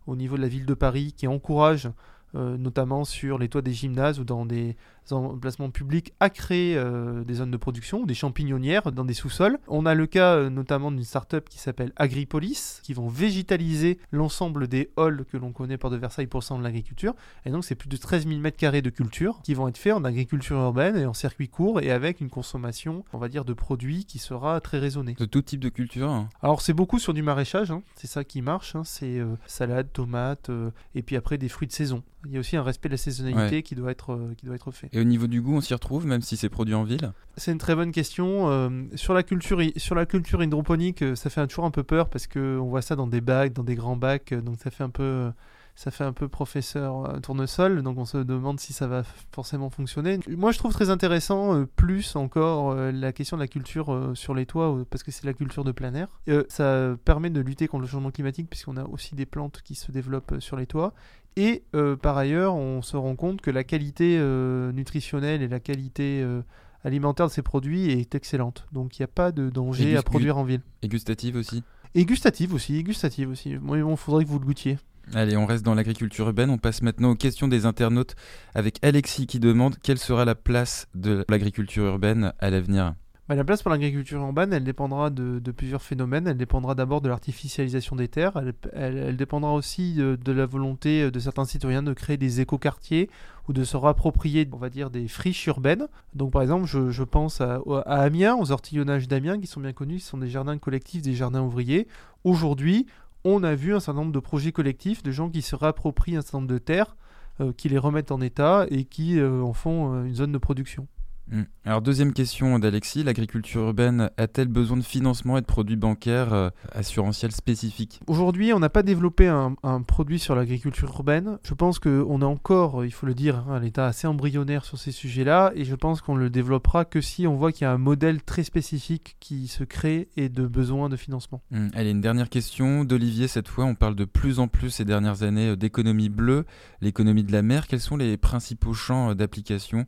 au 0.07 0.15
niveau 0.15 0.35
de 0.35 0.41
la 0.41 0.47
ville 0.47 0.65
de 0.65 0.73
Paris 0.73 1.13
qui 1.15 1.27
encourage 1.27 1.89
notamment 2.33 3.03
sur 3.03 3.37
les 3.37 3.49
toits 3.49 3.61
des 3.61 3.73
gymnases 3.73 4.19
ou 4.19 4.23
dans 4.23 4.45
des 4.45 4.77
emplacements 5.11 5.69
publics 5.69 6.13
à 6.19 6.29
créer 6.29 6.75
euh, 6.77 7.23
des 7.23 7.35
zones 7.35 7.51
de 7.51 7.57
production, 7.57 8.05
des 8.05 8.13
champignonnières 8.13 8.91
dans 8.91 9.05
des 9.05 9.13
sous-sols. 9.13 9.57
On 9.67 9.85
a 9.85 9.93
le 9.93 10.07
cas 10.07 10.35
euh, 10.35 10.49
notamment 10.49 10.91
d'une 10.91 11.03
start-up 11.03 11.49
qui 11.49 11.59
s'appelle 11.59 11.91
Agripolis, 11.95 12.79
qui 12.83 12.93
vont 12.93 13.07
végétaliser 13.07 13.99
l'ensemble 14.11 14.67
des 14.67 14.89
halls 14.97 15.25
que 15.31 15.37
l'on 15.37 15.51
connaît 15.51 15.77
par 15.77 15.89
de 15.89 15.97
Versailles 15.97 16.27
pour 16.27 16.43
cent 16.43 16.57
de 16.57 16.63
l'agriculture. 16.63 17.13
Et 17.45 17.51
donc 17.51 17.65
c'est 17.65 17.75
plus 17.75 17.89
de 17.89 17.97
13 17.97 18.27
000 18.27 18.41
m2 18.41 18.81
de 18.81 18.89
culture 18.89 19.41
qui 19.43 19.53
vont 19.53 19.67
être 19.67 19.77
faits 19.77 19.93
en 19.93 20.03
agriculture 20.03 20.57
urbaine 20.57 20.97
et 20.97 21.05
en 21.05 21.13
circuit 21.13 21.49
court 21.49 21.81
et 21.81 21.91
avec 21.91 22.21
une 22.21 22.29
consommation, 22.29 23.03
on 23.13 23.17
va 23.17 23.27
dire, 23.27 23.45
de 23.45 23.53
produits 23.53 24.05
qui 24.05 24.19
sera 24.19 24.61
très 24.61 24.79
raisonnée. 24.79 25.15
De 25.17 25.25
tout 25.25 25.41
type 25.41 25.59
de 25.59 25.69
culture 25.69 26.09
hein. 26.09 26.29
Alors 26.41 26.61
c'est 26.61 26.73
beaucoup 26.73 26.99
sur 26.99 27.13
du 27.13 27.21
maraîchage, 27.21 27.71
hein. 27.71 27.81
c'est 27.95 28.07
ça 28.07 28.23
qui 28.23 28.41
marche, 28.41 28.75
hein. 28.75 28.83
c'est 28.83 29.19
euh, 29.19 29.35
salade, 29.45 29.87
tomate, 29.91 30.49
et 30.95 31.01
puis 31.01 31.15
après 31.15 31.37
des 31.37 31.49
fruits 31.49 31.67
de 31.67 31.73
saison. 31.73 32.03
Il 32.25 32.31
y 32.33 32.37
a 32.37 32.39
aussi 32.39 32.55
un 32.55 32.61
respect 32.61 32.87
de 32.87 32.93
la 32.93 32.97
saisonnalité 32.97 33.63
qui, 33.63 33.73
doit 33.73 33.89
être, 33.89 34.19
qui 34.37 34.45
doit 34.45 34.55
être 34.55 34.71
fait. 34.71 34.89
Et 34.93 34.99
au 34.99 35.03
niveau 35.05 35.27
du 35.27 35.41
goût, 35.41 35.55
on 35.55 35.61
s'y 35.61 35.73
retrouve, 35.73 36.05
même 36.05 36.21
si 36.21 36.35
c'est 36.35 36.49
produit 36.49 36.75
en 36.75 36.83
ville 36.83 37.13
C'est 37.37 37.51
une 37.51 37.57
très 37.57 37.75
bonne 37.75 37.91
question. 37.91 38.49
Euh, 38.49 38.69
sur, 38.95 39.13
la 39.13 39.23
culture, 39.23 39.59
sur 39.77 39.95
la 39.95 40.05
culture 40.05 40.43
hydroponique, 40.43 41.01
euh, 41.01 41.15
ça 41.15 41.29
fait 41.29 41.45
toujours 41.47 41.65
un 41.65 41.71
peu 41.71 41.83
peur 41.83 42.09
parce 42.09 42.27
qu'on 42.27 42.65
voit 42.65 42.81
ça 42.81 42.97
dans 42.97 43.07
des 43.07 43.21
bacs, 43.21 43.53
dans 43.53 43.63
des 43.63 43.75
grands 43.75 43.95
bacs, 43.95 44.33
euh, 44.33 44.41
donc 44.41 44.57
ça 44.61 44.69
fait 44.69 44.83
un 44.83 44.89
peu 44.89 45.31
ça 45.73 45.89
fait 45.89 46.03
un 46.03 46.11
peu 46.11 46.27
professeur 46.27 47.19
tournesol, 47.21 47.81
donc 47.81 47.97
on 47.97 48.03
se 48.03 48.17
demande 48.17 48.59
si 48.59 48.73
ça 48.73 48.87
va 48.87 49.03
forcément 49.31 49.69
fonctionner. 49.69 50.19
Moi, 50.27 50.51
je 50.51 50.57
trouve 50.57 50.73
très 50.73 50.89
intéressant, 50.89 51.65
plus 51.77 52.17
encore, 52.17 52.75
la 52.75 53.13
question 53.13 53.37
de 53.37 53.41
la 53.41 53.47
culture 53.47 54.11
sur 54.13 54.35
les 54.35 54.45
toits, 54.45 54.83
parce 54.89 55.01
que 55.01 55.11
c'est 55.11 55.25
la 55.25 55.33
culture 55.33 55.63
de 55.63 55.71
plein 55.71 55.95
air. 55.95 56.09
ça 56.49 56.93
permet 57.05 57.29
de 57.29 57.39
lutter 57.39 57.67
contre 57.67 57.83
le 57.83 57.87
changement 57.87 58.11
climatique, 58.11 58.49
puisqu'on 58.49 58.75
a 58.75 58.83
aussi 58.83 59.15
des 59.15 59.25
plantes 59.25 59.61
qui 59.63 59.73
se 59.73 59.93
développent 59.93 60.35
sur 60.39 60.57
les 60.57 60.67
toits. 60.67 60.93
Et 61.37 61.63
euh, 61.75 61.95
par 61.95 62.17
ailleurs, 62.17 62.55
on 62.55 62.81
se 62.81 62.97
rend 62.97 63.15
compte 63.15 63.41
que 63.41 63.51
la 63.51 63.63
qualité 63.63 64.17
euh, 64.19 64.71
nutritionnelle 64.73 65.41
et 65.41 65.47
la 65.47 65.59
qualité 65.59 66.21
euh, 66.21 66.41
alimentaire 66.83 67.27
de 67.27 67.31
ces 67.31 67.41
produits 67.41 67.89
est 67.89 68.15
excellente. 68.15 68.67
Donc 68.71 68.97
il 68.97 69.01
n'y 69.01 69.05
a 69.05 69.07
pas 69.07 69.31
de 69.31 69.49
danger 69.49 69.95
à 69.95 70.03
produire 70.03 70.37
en 70.37 70.43
ville. 70.43 70.61
Et 70.81 70.87
gustative 70.87 71.35
aussi 71.37 71.63
Et 71.95 72.05
gustative 72.05 72.53
aussi, 72.53 72.77
et 72.77 72.83
gustative 72.83 73.29
aussi. 73.29 73.51
Il 73.51 73.95
faudrait 73.97 74.25
que 74.25 74.29
vous 74.29 74.39
le 74.39 74.45
goûtiez. 74.45 74.77
Allez, 75.13 75.35
on 75.35 75.45
reste 75.45 75.65
dans 75.65 75.73
l'agriculture 75.73 76.27
urbaine. 76.27 76.49
On 76.49 76.57
passe 76.57 76.81
maintenant 76.81 77.11
aux 77.11 77.15
questions 77.15 77.47
des 77.47 77.65
internautes 77.65 78.15
avec 78.53 78.77
Alexis 78.83 79.25
qui 79.25 79.39
demande 79.39 79.75
quelle 79.81 79.97
sera 79.97 80.25
la 80.25 80.35
place 80.35 80.87
de 80.95 81.25
l'agriculture 81.27 81.85
urbaine 81.85 82.33
à 82.39 82.49
l'avenir. 82.49 82.93
Bah, 83.31 83.35
la 83.35 83.45
place 83.45 83.61
pour 83.61 83.71
l'agriculture 83.71 84.19
urbaine, 84.19 84.51
elle 84.51 84.65
dépendra 84.65 85.09
de, 85.09 85.39
plusieurs 85.51 85.81
phénomènes. 85.81 86.27
Elle 86.27 86.35
dépendra 86.35 86.75
d'abord 86.75 86.99
de 86.99 87.07
l'artificialisation 87.07 87.95
des 87.95 88.09
terres. 88.09 88.33
Elle, 88.73 89.15
dépendra 89.15 89.53
aussi 89.53 89.93
de, 89.93 90.31
la 90.33 90.45
volonté 90.45 91.09
de 91.09 91.17
certains 91.17 91.45
citoyens 91.45 91.81
de 91.81 91.93
créer 91.93 92.17
des 92.17 92.41
écoquartiers 92.41 93.09
ou 93.47 93.53
de 93.53 93.63
se 93.63 93.77
rapproprier, 93.77 94.49
on 94.51 94.57
va 94.57 94.69
dire, 94.69 94.89
des 94.89 95.07
friches 95.07 95.47
urbaines. 95.47 95.87
Donc, 96.13 96.33
par 96.33 96.41
exemple, 96.41 96.65
je, 96.65 97.03
pense 97.03 97.39
à, 97.39 97.61
Amiens, 97.85 98.35
aux 98.35 98.51
ortillonnages 98.51 99.07
d'Amiens, 99.07 99.39
qui 99.39 99.47
sont 99.47 99.61
bien 99.61 99.71
connus. 99.71 99.99
Ce 99.99 100.09
sont 100.09 100.17
des 100.17 100.27
jardins 100.27 100.57
collectifs, 100.57 101.01
des 101.01 101.13
jardins 101.13 101.41
ouvriers. 101.41 101.87
Aujourd'hui, 102.25 102.85
on 103.23 103.43
a 103.43 103.55
vu 103.55 103.73
un 103.73 103.79
certain 103.79 104.01
nombre 104.01 104.11
de 104.11 104.19
projets 104.19 104.51
collectifs 104.51 105.03
de 105.03 105.11
gens 105.11 105.29
qui 105.29 105.41
se 105.41 105.55
rapproprient 105.55 106.17
un 106.17 106.21
certain 106.21 106.39
nombre 106.39 106.51
de 106.51 106.57
terres, 106.57 106.97
euh, 107.39 107.53
qui 107.55 107.69
les 107.69 107.77
remettent 107.77 108.11
en 108.11 108.19
état 108.19 108.65
et 108.69 108.83
qui 108.83 109.17
euh, 109.17 109.41
en 109.41 109.53
font 109.53 109.93
euh, 109.93 110.03
une 110.03 110.15
zone 110.15 110.33
de 110.33 110.37
production. 110.37 110.85
Mm. 111.29 111.43
Alors 111.65 111.81
deuxième 111.81 112.13
question 112.13 112.59
d'Alexis, 112.59 113.03
l'agriculture 113.03 113.61
urbaine 113.61 114.09
a-t-elle 114.17 114.47
besoin 114.47 114.77
de 114.77 114.83
financement 114.83 115.37
et 115.37 115.41
de 115.41 115.45
produits 115.45 115.75
bancaires 115.75 116.33
euh, 116.33 116.49
assurantiels 116.71 117.31
spécifiques? 117.31 117.99
Aujourd'hui, 118.07 118.53
on 118.53 118.59
n'a 118.59 118.69
pas 118.69 118.83
développé 118.83 119.27
un, 119.27 119.55
produit 119.87 120.19
sur 120.19 120.35
l'agriculture 120.35 120.89
urbaine. 120.89 121.37
Je 121.43 121.53
pense 121.53 121.79
qu'on 121.79 122.21
est 122.21 122.25
encore, 122.25 122.85
il 122.85 122.91
faut 122.91 123.05
le 123.05 123.13
dire, 123.13 123.45
hein, 123.47 123.55
à 123.55 123.59
l'état 123.59 123.87
assez 123.87 124.07
embryonnaire 124.07 124.65
sur 124.65 124.77
ces 124.77 124.91
sujets-là, 124.91 125.51
et 125.55 125.65
je 125.65 125.75
pense 125.75 126.01
qu'on 126.01 126.15
le 126.15 126.29
développera 126.29 126.85
que 126.85 127.01
si 127.01 127.27
on 127.27 127.35
voit 127.35 127.51
qu'il 127.51 127.63
y 127.63 127.67
a 127.67 127.71
un 127.71 127.77
modèle 127.77 128.21
très 128.23 128.43
spécifique 128.43 129.15
qui 129.19 129.47
se 129.47 129.63
crée 129.63 130.09
et 130.17 130.29
de 130.29 130.47
besoin 130.47 130.89
de 130.89 130.95
financement. 130.95 131.41
Mm. 131.51 131.67
Allez, 131.73 131.91
une 131.91 132.01
dernière 132.01 132.29
question 132.29 132.83
d'Olivier 132.83 133.27
cette 133.27 133.47
fois. 133.47 133.65
On 133.65 133.75
parle 133.75 133.95
de 133.95 134.05
plus 134.05 134.39
en 134.39 134.47
plus 134.47 134.69
ces 134.69 134.85
dernières 134.85 135.23
années 135.23 135.49
euh, 135.49 135.55
d'économie 135.55 136.09
bleue, 136.09 136.45
l'économie 136.81 137.23
de 137.23 137.31
la 137.31 137.41
mer. 137.41 137.67
Quels 137.67 137.79
sont 137.79 137.97
les 137.97 138.17
principaux 138.17 138.73
champs 138.73 139.11
euh, 139.11 139.13
d'application 139.13 139.85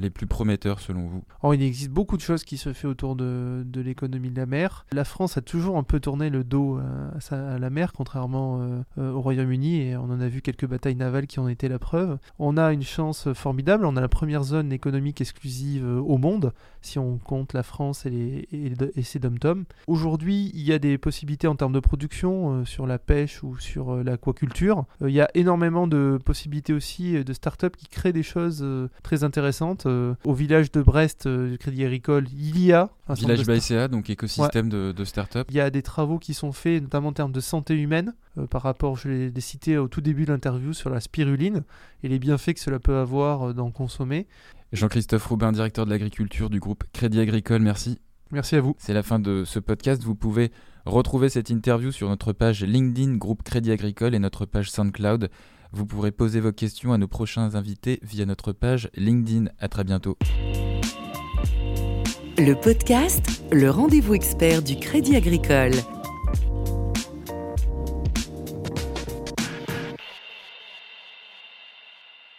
les 0.00 0.10
plus 0.10 0.26
prometteurs 0.26 0.80
selon 0.80 1.06
vous 1.06 1.24
oh, 1.42 1.52
Il 1.52 1.62
existe 1.62 1.90
beaucoup 1.90 2.16
de 2.16 2.22
choses 2.22 2.44
qui 2.44 2.56
se 2.56 2.72
font 2.72 2.88
autour 2.88 3.16
de, 3.16 3.64
l'économie 3.74 4.30
de 4.30 4.36
la 4.36 4.46
mer. 4.46 4.86
La 4.92 5.04
France 5.04 5.36
a 5.36 5.40
toujours 5.40 5.76
un 5.76 5.82
peu 5.82 6.00
tourné 6.00 6.30
le 6.30 6.44
dos 6.44 6.78
à, 7.30 7.58
la 7.58 7.70
mer, 7.70 7.92
contrairement 7.92 8.60
euh, 8.60 8.82
euh, 8.98 9.12
au 9.12 9.20
Royaume-Uni, 9.20 9.80
et 9.80 9.96
on 9.96 10.04
en 10.04 10.20
a 10.20 10.28
vu 10.28 10.42
quelques 10.42 10.66
batailles 10.66 10.96
navales 10.96 11.26
qui 11.26 11.40
en 11.40 11.48
étaient 11.48 11.68
la 11.68 11.78
preuve. 11.78 12.18
On 12.38 12.56
a 12.56 12.72
une 12.72 12.82
chance 12.82 13.32
formidable, 13.32 13.86
on 13.86 13.96
a 13.96 14.00
la 14.00 14.08
première 14.08 14.42
zone 14.42 14.72
économique 14.72 15.20
exclusive 15.20 15.86
au 15.86 16.18
monde, 16.18 16.52
si 16.82 16.98
on 16.98 17.18
compte 17.18 17.52
la 17.52 17.62
France 17.62 18.06
et, 18.06 18.48
ses 19.02 19.18
dom 19.18 19.64
Aujourd'hui, 19.86 20.50
il 20.54 20.62
y 20.62 20.72
a 20.72 20.78
des 20.78 20.98
possibilités 20.98 21.46
en 21.46 21.56
termes 21.56 21.72
de 21.72 21.80
production 21.80 22.64
sur 22.64 22.86
la 22.86 22.98
pêche 22.98 23.42
ou 23.42 23.58
sur 23.58 24.02
l'aquaculture. 24.02 24.84
il 25.00 25.10
y 25.10 25.20
a 25.20 25.28
énormément 25.34 25.86
de 25.86 26.18
possibilités 26.24 26.72
aussi 26.72 27.22
de 27.24 27.32
start-up 27.32 27.76
qui 27.76 27.88
créent 27.88 28.12
des 28.12 28.22
choses 28.22 28.66
très 29.02 29.24
intéressantes 29.24 29.75
euh, 29.84 30.14
au 30.24 30.32
village 30.32 30.72
de 30.72 30.80
Brest 30.80 31.26
euh, 31.26 31.50
du 31.50 31.58
Crédit 31.58 31.84
Agricole, 31.84 32.26
il 32.32 32.58
y 32.64 32.72
a 32.72 32.88
un 33.08 33.14
village 33.14 33.46
BICA, 33.46 33.88
donc 33.88 34.08
écosystème 34.08 34.70
de, 34.70 35.04
start-up. 35.04 35.46
Il 35.50 35.56
y 35.56 35.60
a 35.60 35.68
des 35.68 35.82
travaux 35.82 36.18
qui 36.18 36.32
sont 36.32 36.52
faits, 36.52 36.82
notamment 36.82 37.08
en 37.08 37.12
termes 37.12 37.32
de 37.32 37.40
santé 37.40 37.74
humaine, 37.74 38.14
euh, 38.38 38.46
par 38.46 38.62
rapport, 38.62 38.96
je 38.96 39.08
l'ai 39.08 39.40
cité 39.40 39.76
au 39.76 39.88
tout 39.88 40.00
début 40.00 40.24
de 40.24 40.32
l'interview, 40.32 40.72
sur 40.72 40.88
la 40.88 41.00
spiruline 41.00 41.64
et 42.02 42.08
les 42.08 42.18
bienfaits 42.18 42.54
que 42.54 42.60
cela 42.60 42.78
peut 42.78 42.96
avoir 42.96 43.52
dans 43.52 43.70
consommer. 43.70 44.26
Jean-Christophe 44.72 45.26
Roubin, 45.26 45.52
directeur 45.52 45.84
de 45.84 45.90
l'agriculture 45.90 46.48
du 46.48 46.60
groupe 46.60 46.84
Crédit 46.92 47.20
Agricole, 47.20 47.60
merci. 47.60 47.98
Merci 48.32 48.56
à 48.56 48.60
vous. 48.60 48.74
C'est 48.78 48.94
la 48.94 49.02
fin 49.02 49.18
de 49.18 49.44
ce 49.44 49.58
podcast. 49.58 50.02
Vous 50.02 50.16
pouvez 50.16 50.50
retrouver 50.84 51.28
cette 51.28 51.50
interview 51.50 51.92
sur 51.92 52.08
notre 52.08 52.32
page 52.32 52.64
LinkedIn 52.64 53.16
Groupe 53.16 53.42
Crédit 53.42 53.70
Agricole 53.70 54.14
et 54.14 54.18
notre 54.18 54.46
page 54.46 54.70
SoundCloud. 54.70 55.30
Vous 55.72 55.86
pourrez 55.86 56.12
poser 56.12 56.40
vos 56.40 56.52
questions 56.52 56.92
à 56.92 56.98
nos 56.98 57.08
prochains 57.08 57.54
invités 57.54 58.00
via 58.02 58.26
notre 58.26 58.52
page 58.52 58.90
LinkedIn. 58.94 59.46
À 59.58 59.68
très 59.68 59.84
bientôt. 59.84 60.16
Le 62.38 62.52
podcast, 62.52 63.42
le 63.50 63.70
rendez-vous 63.70 64.14
expert 64.14 64.62
du 64.62 64.76
Crédit 64.76 65.16
Agricole. 65.16 65.72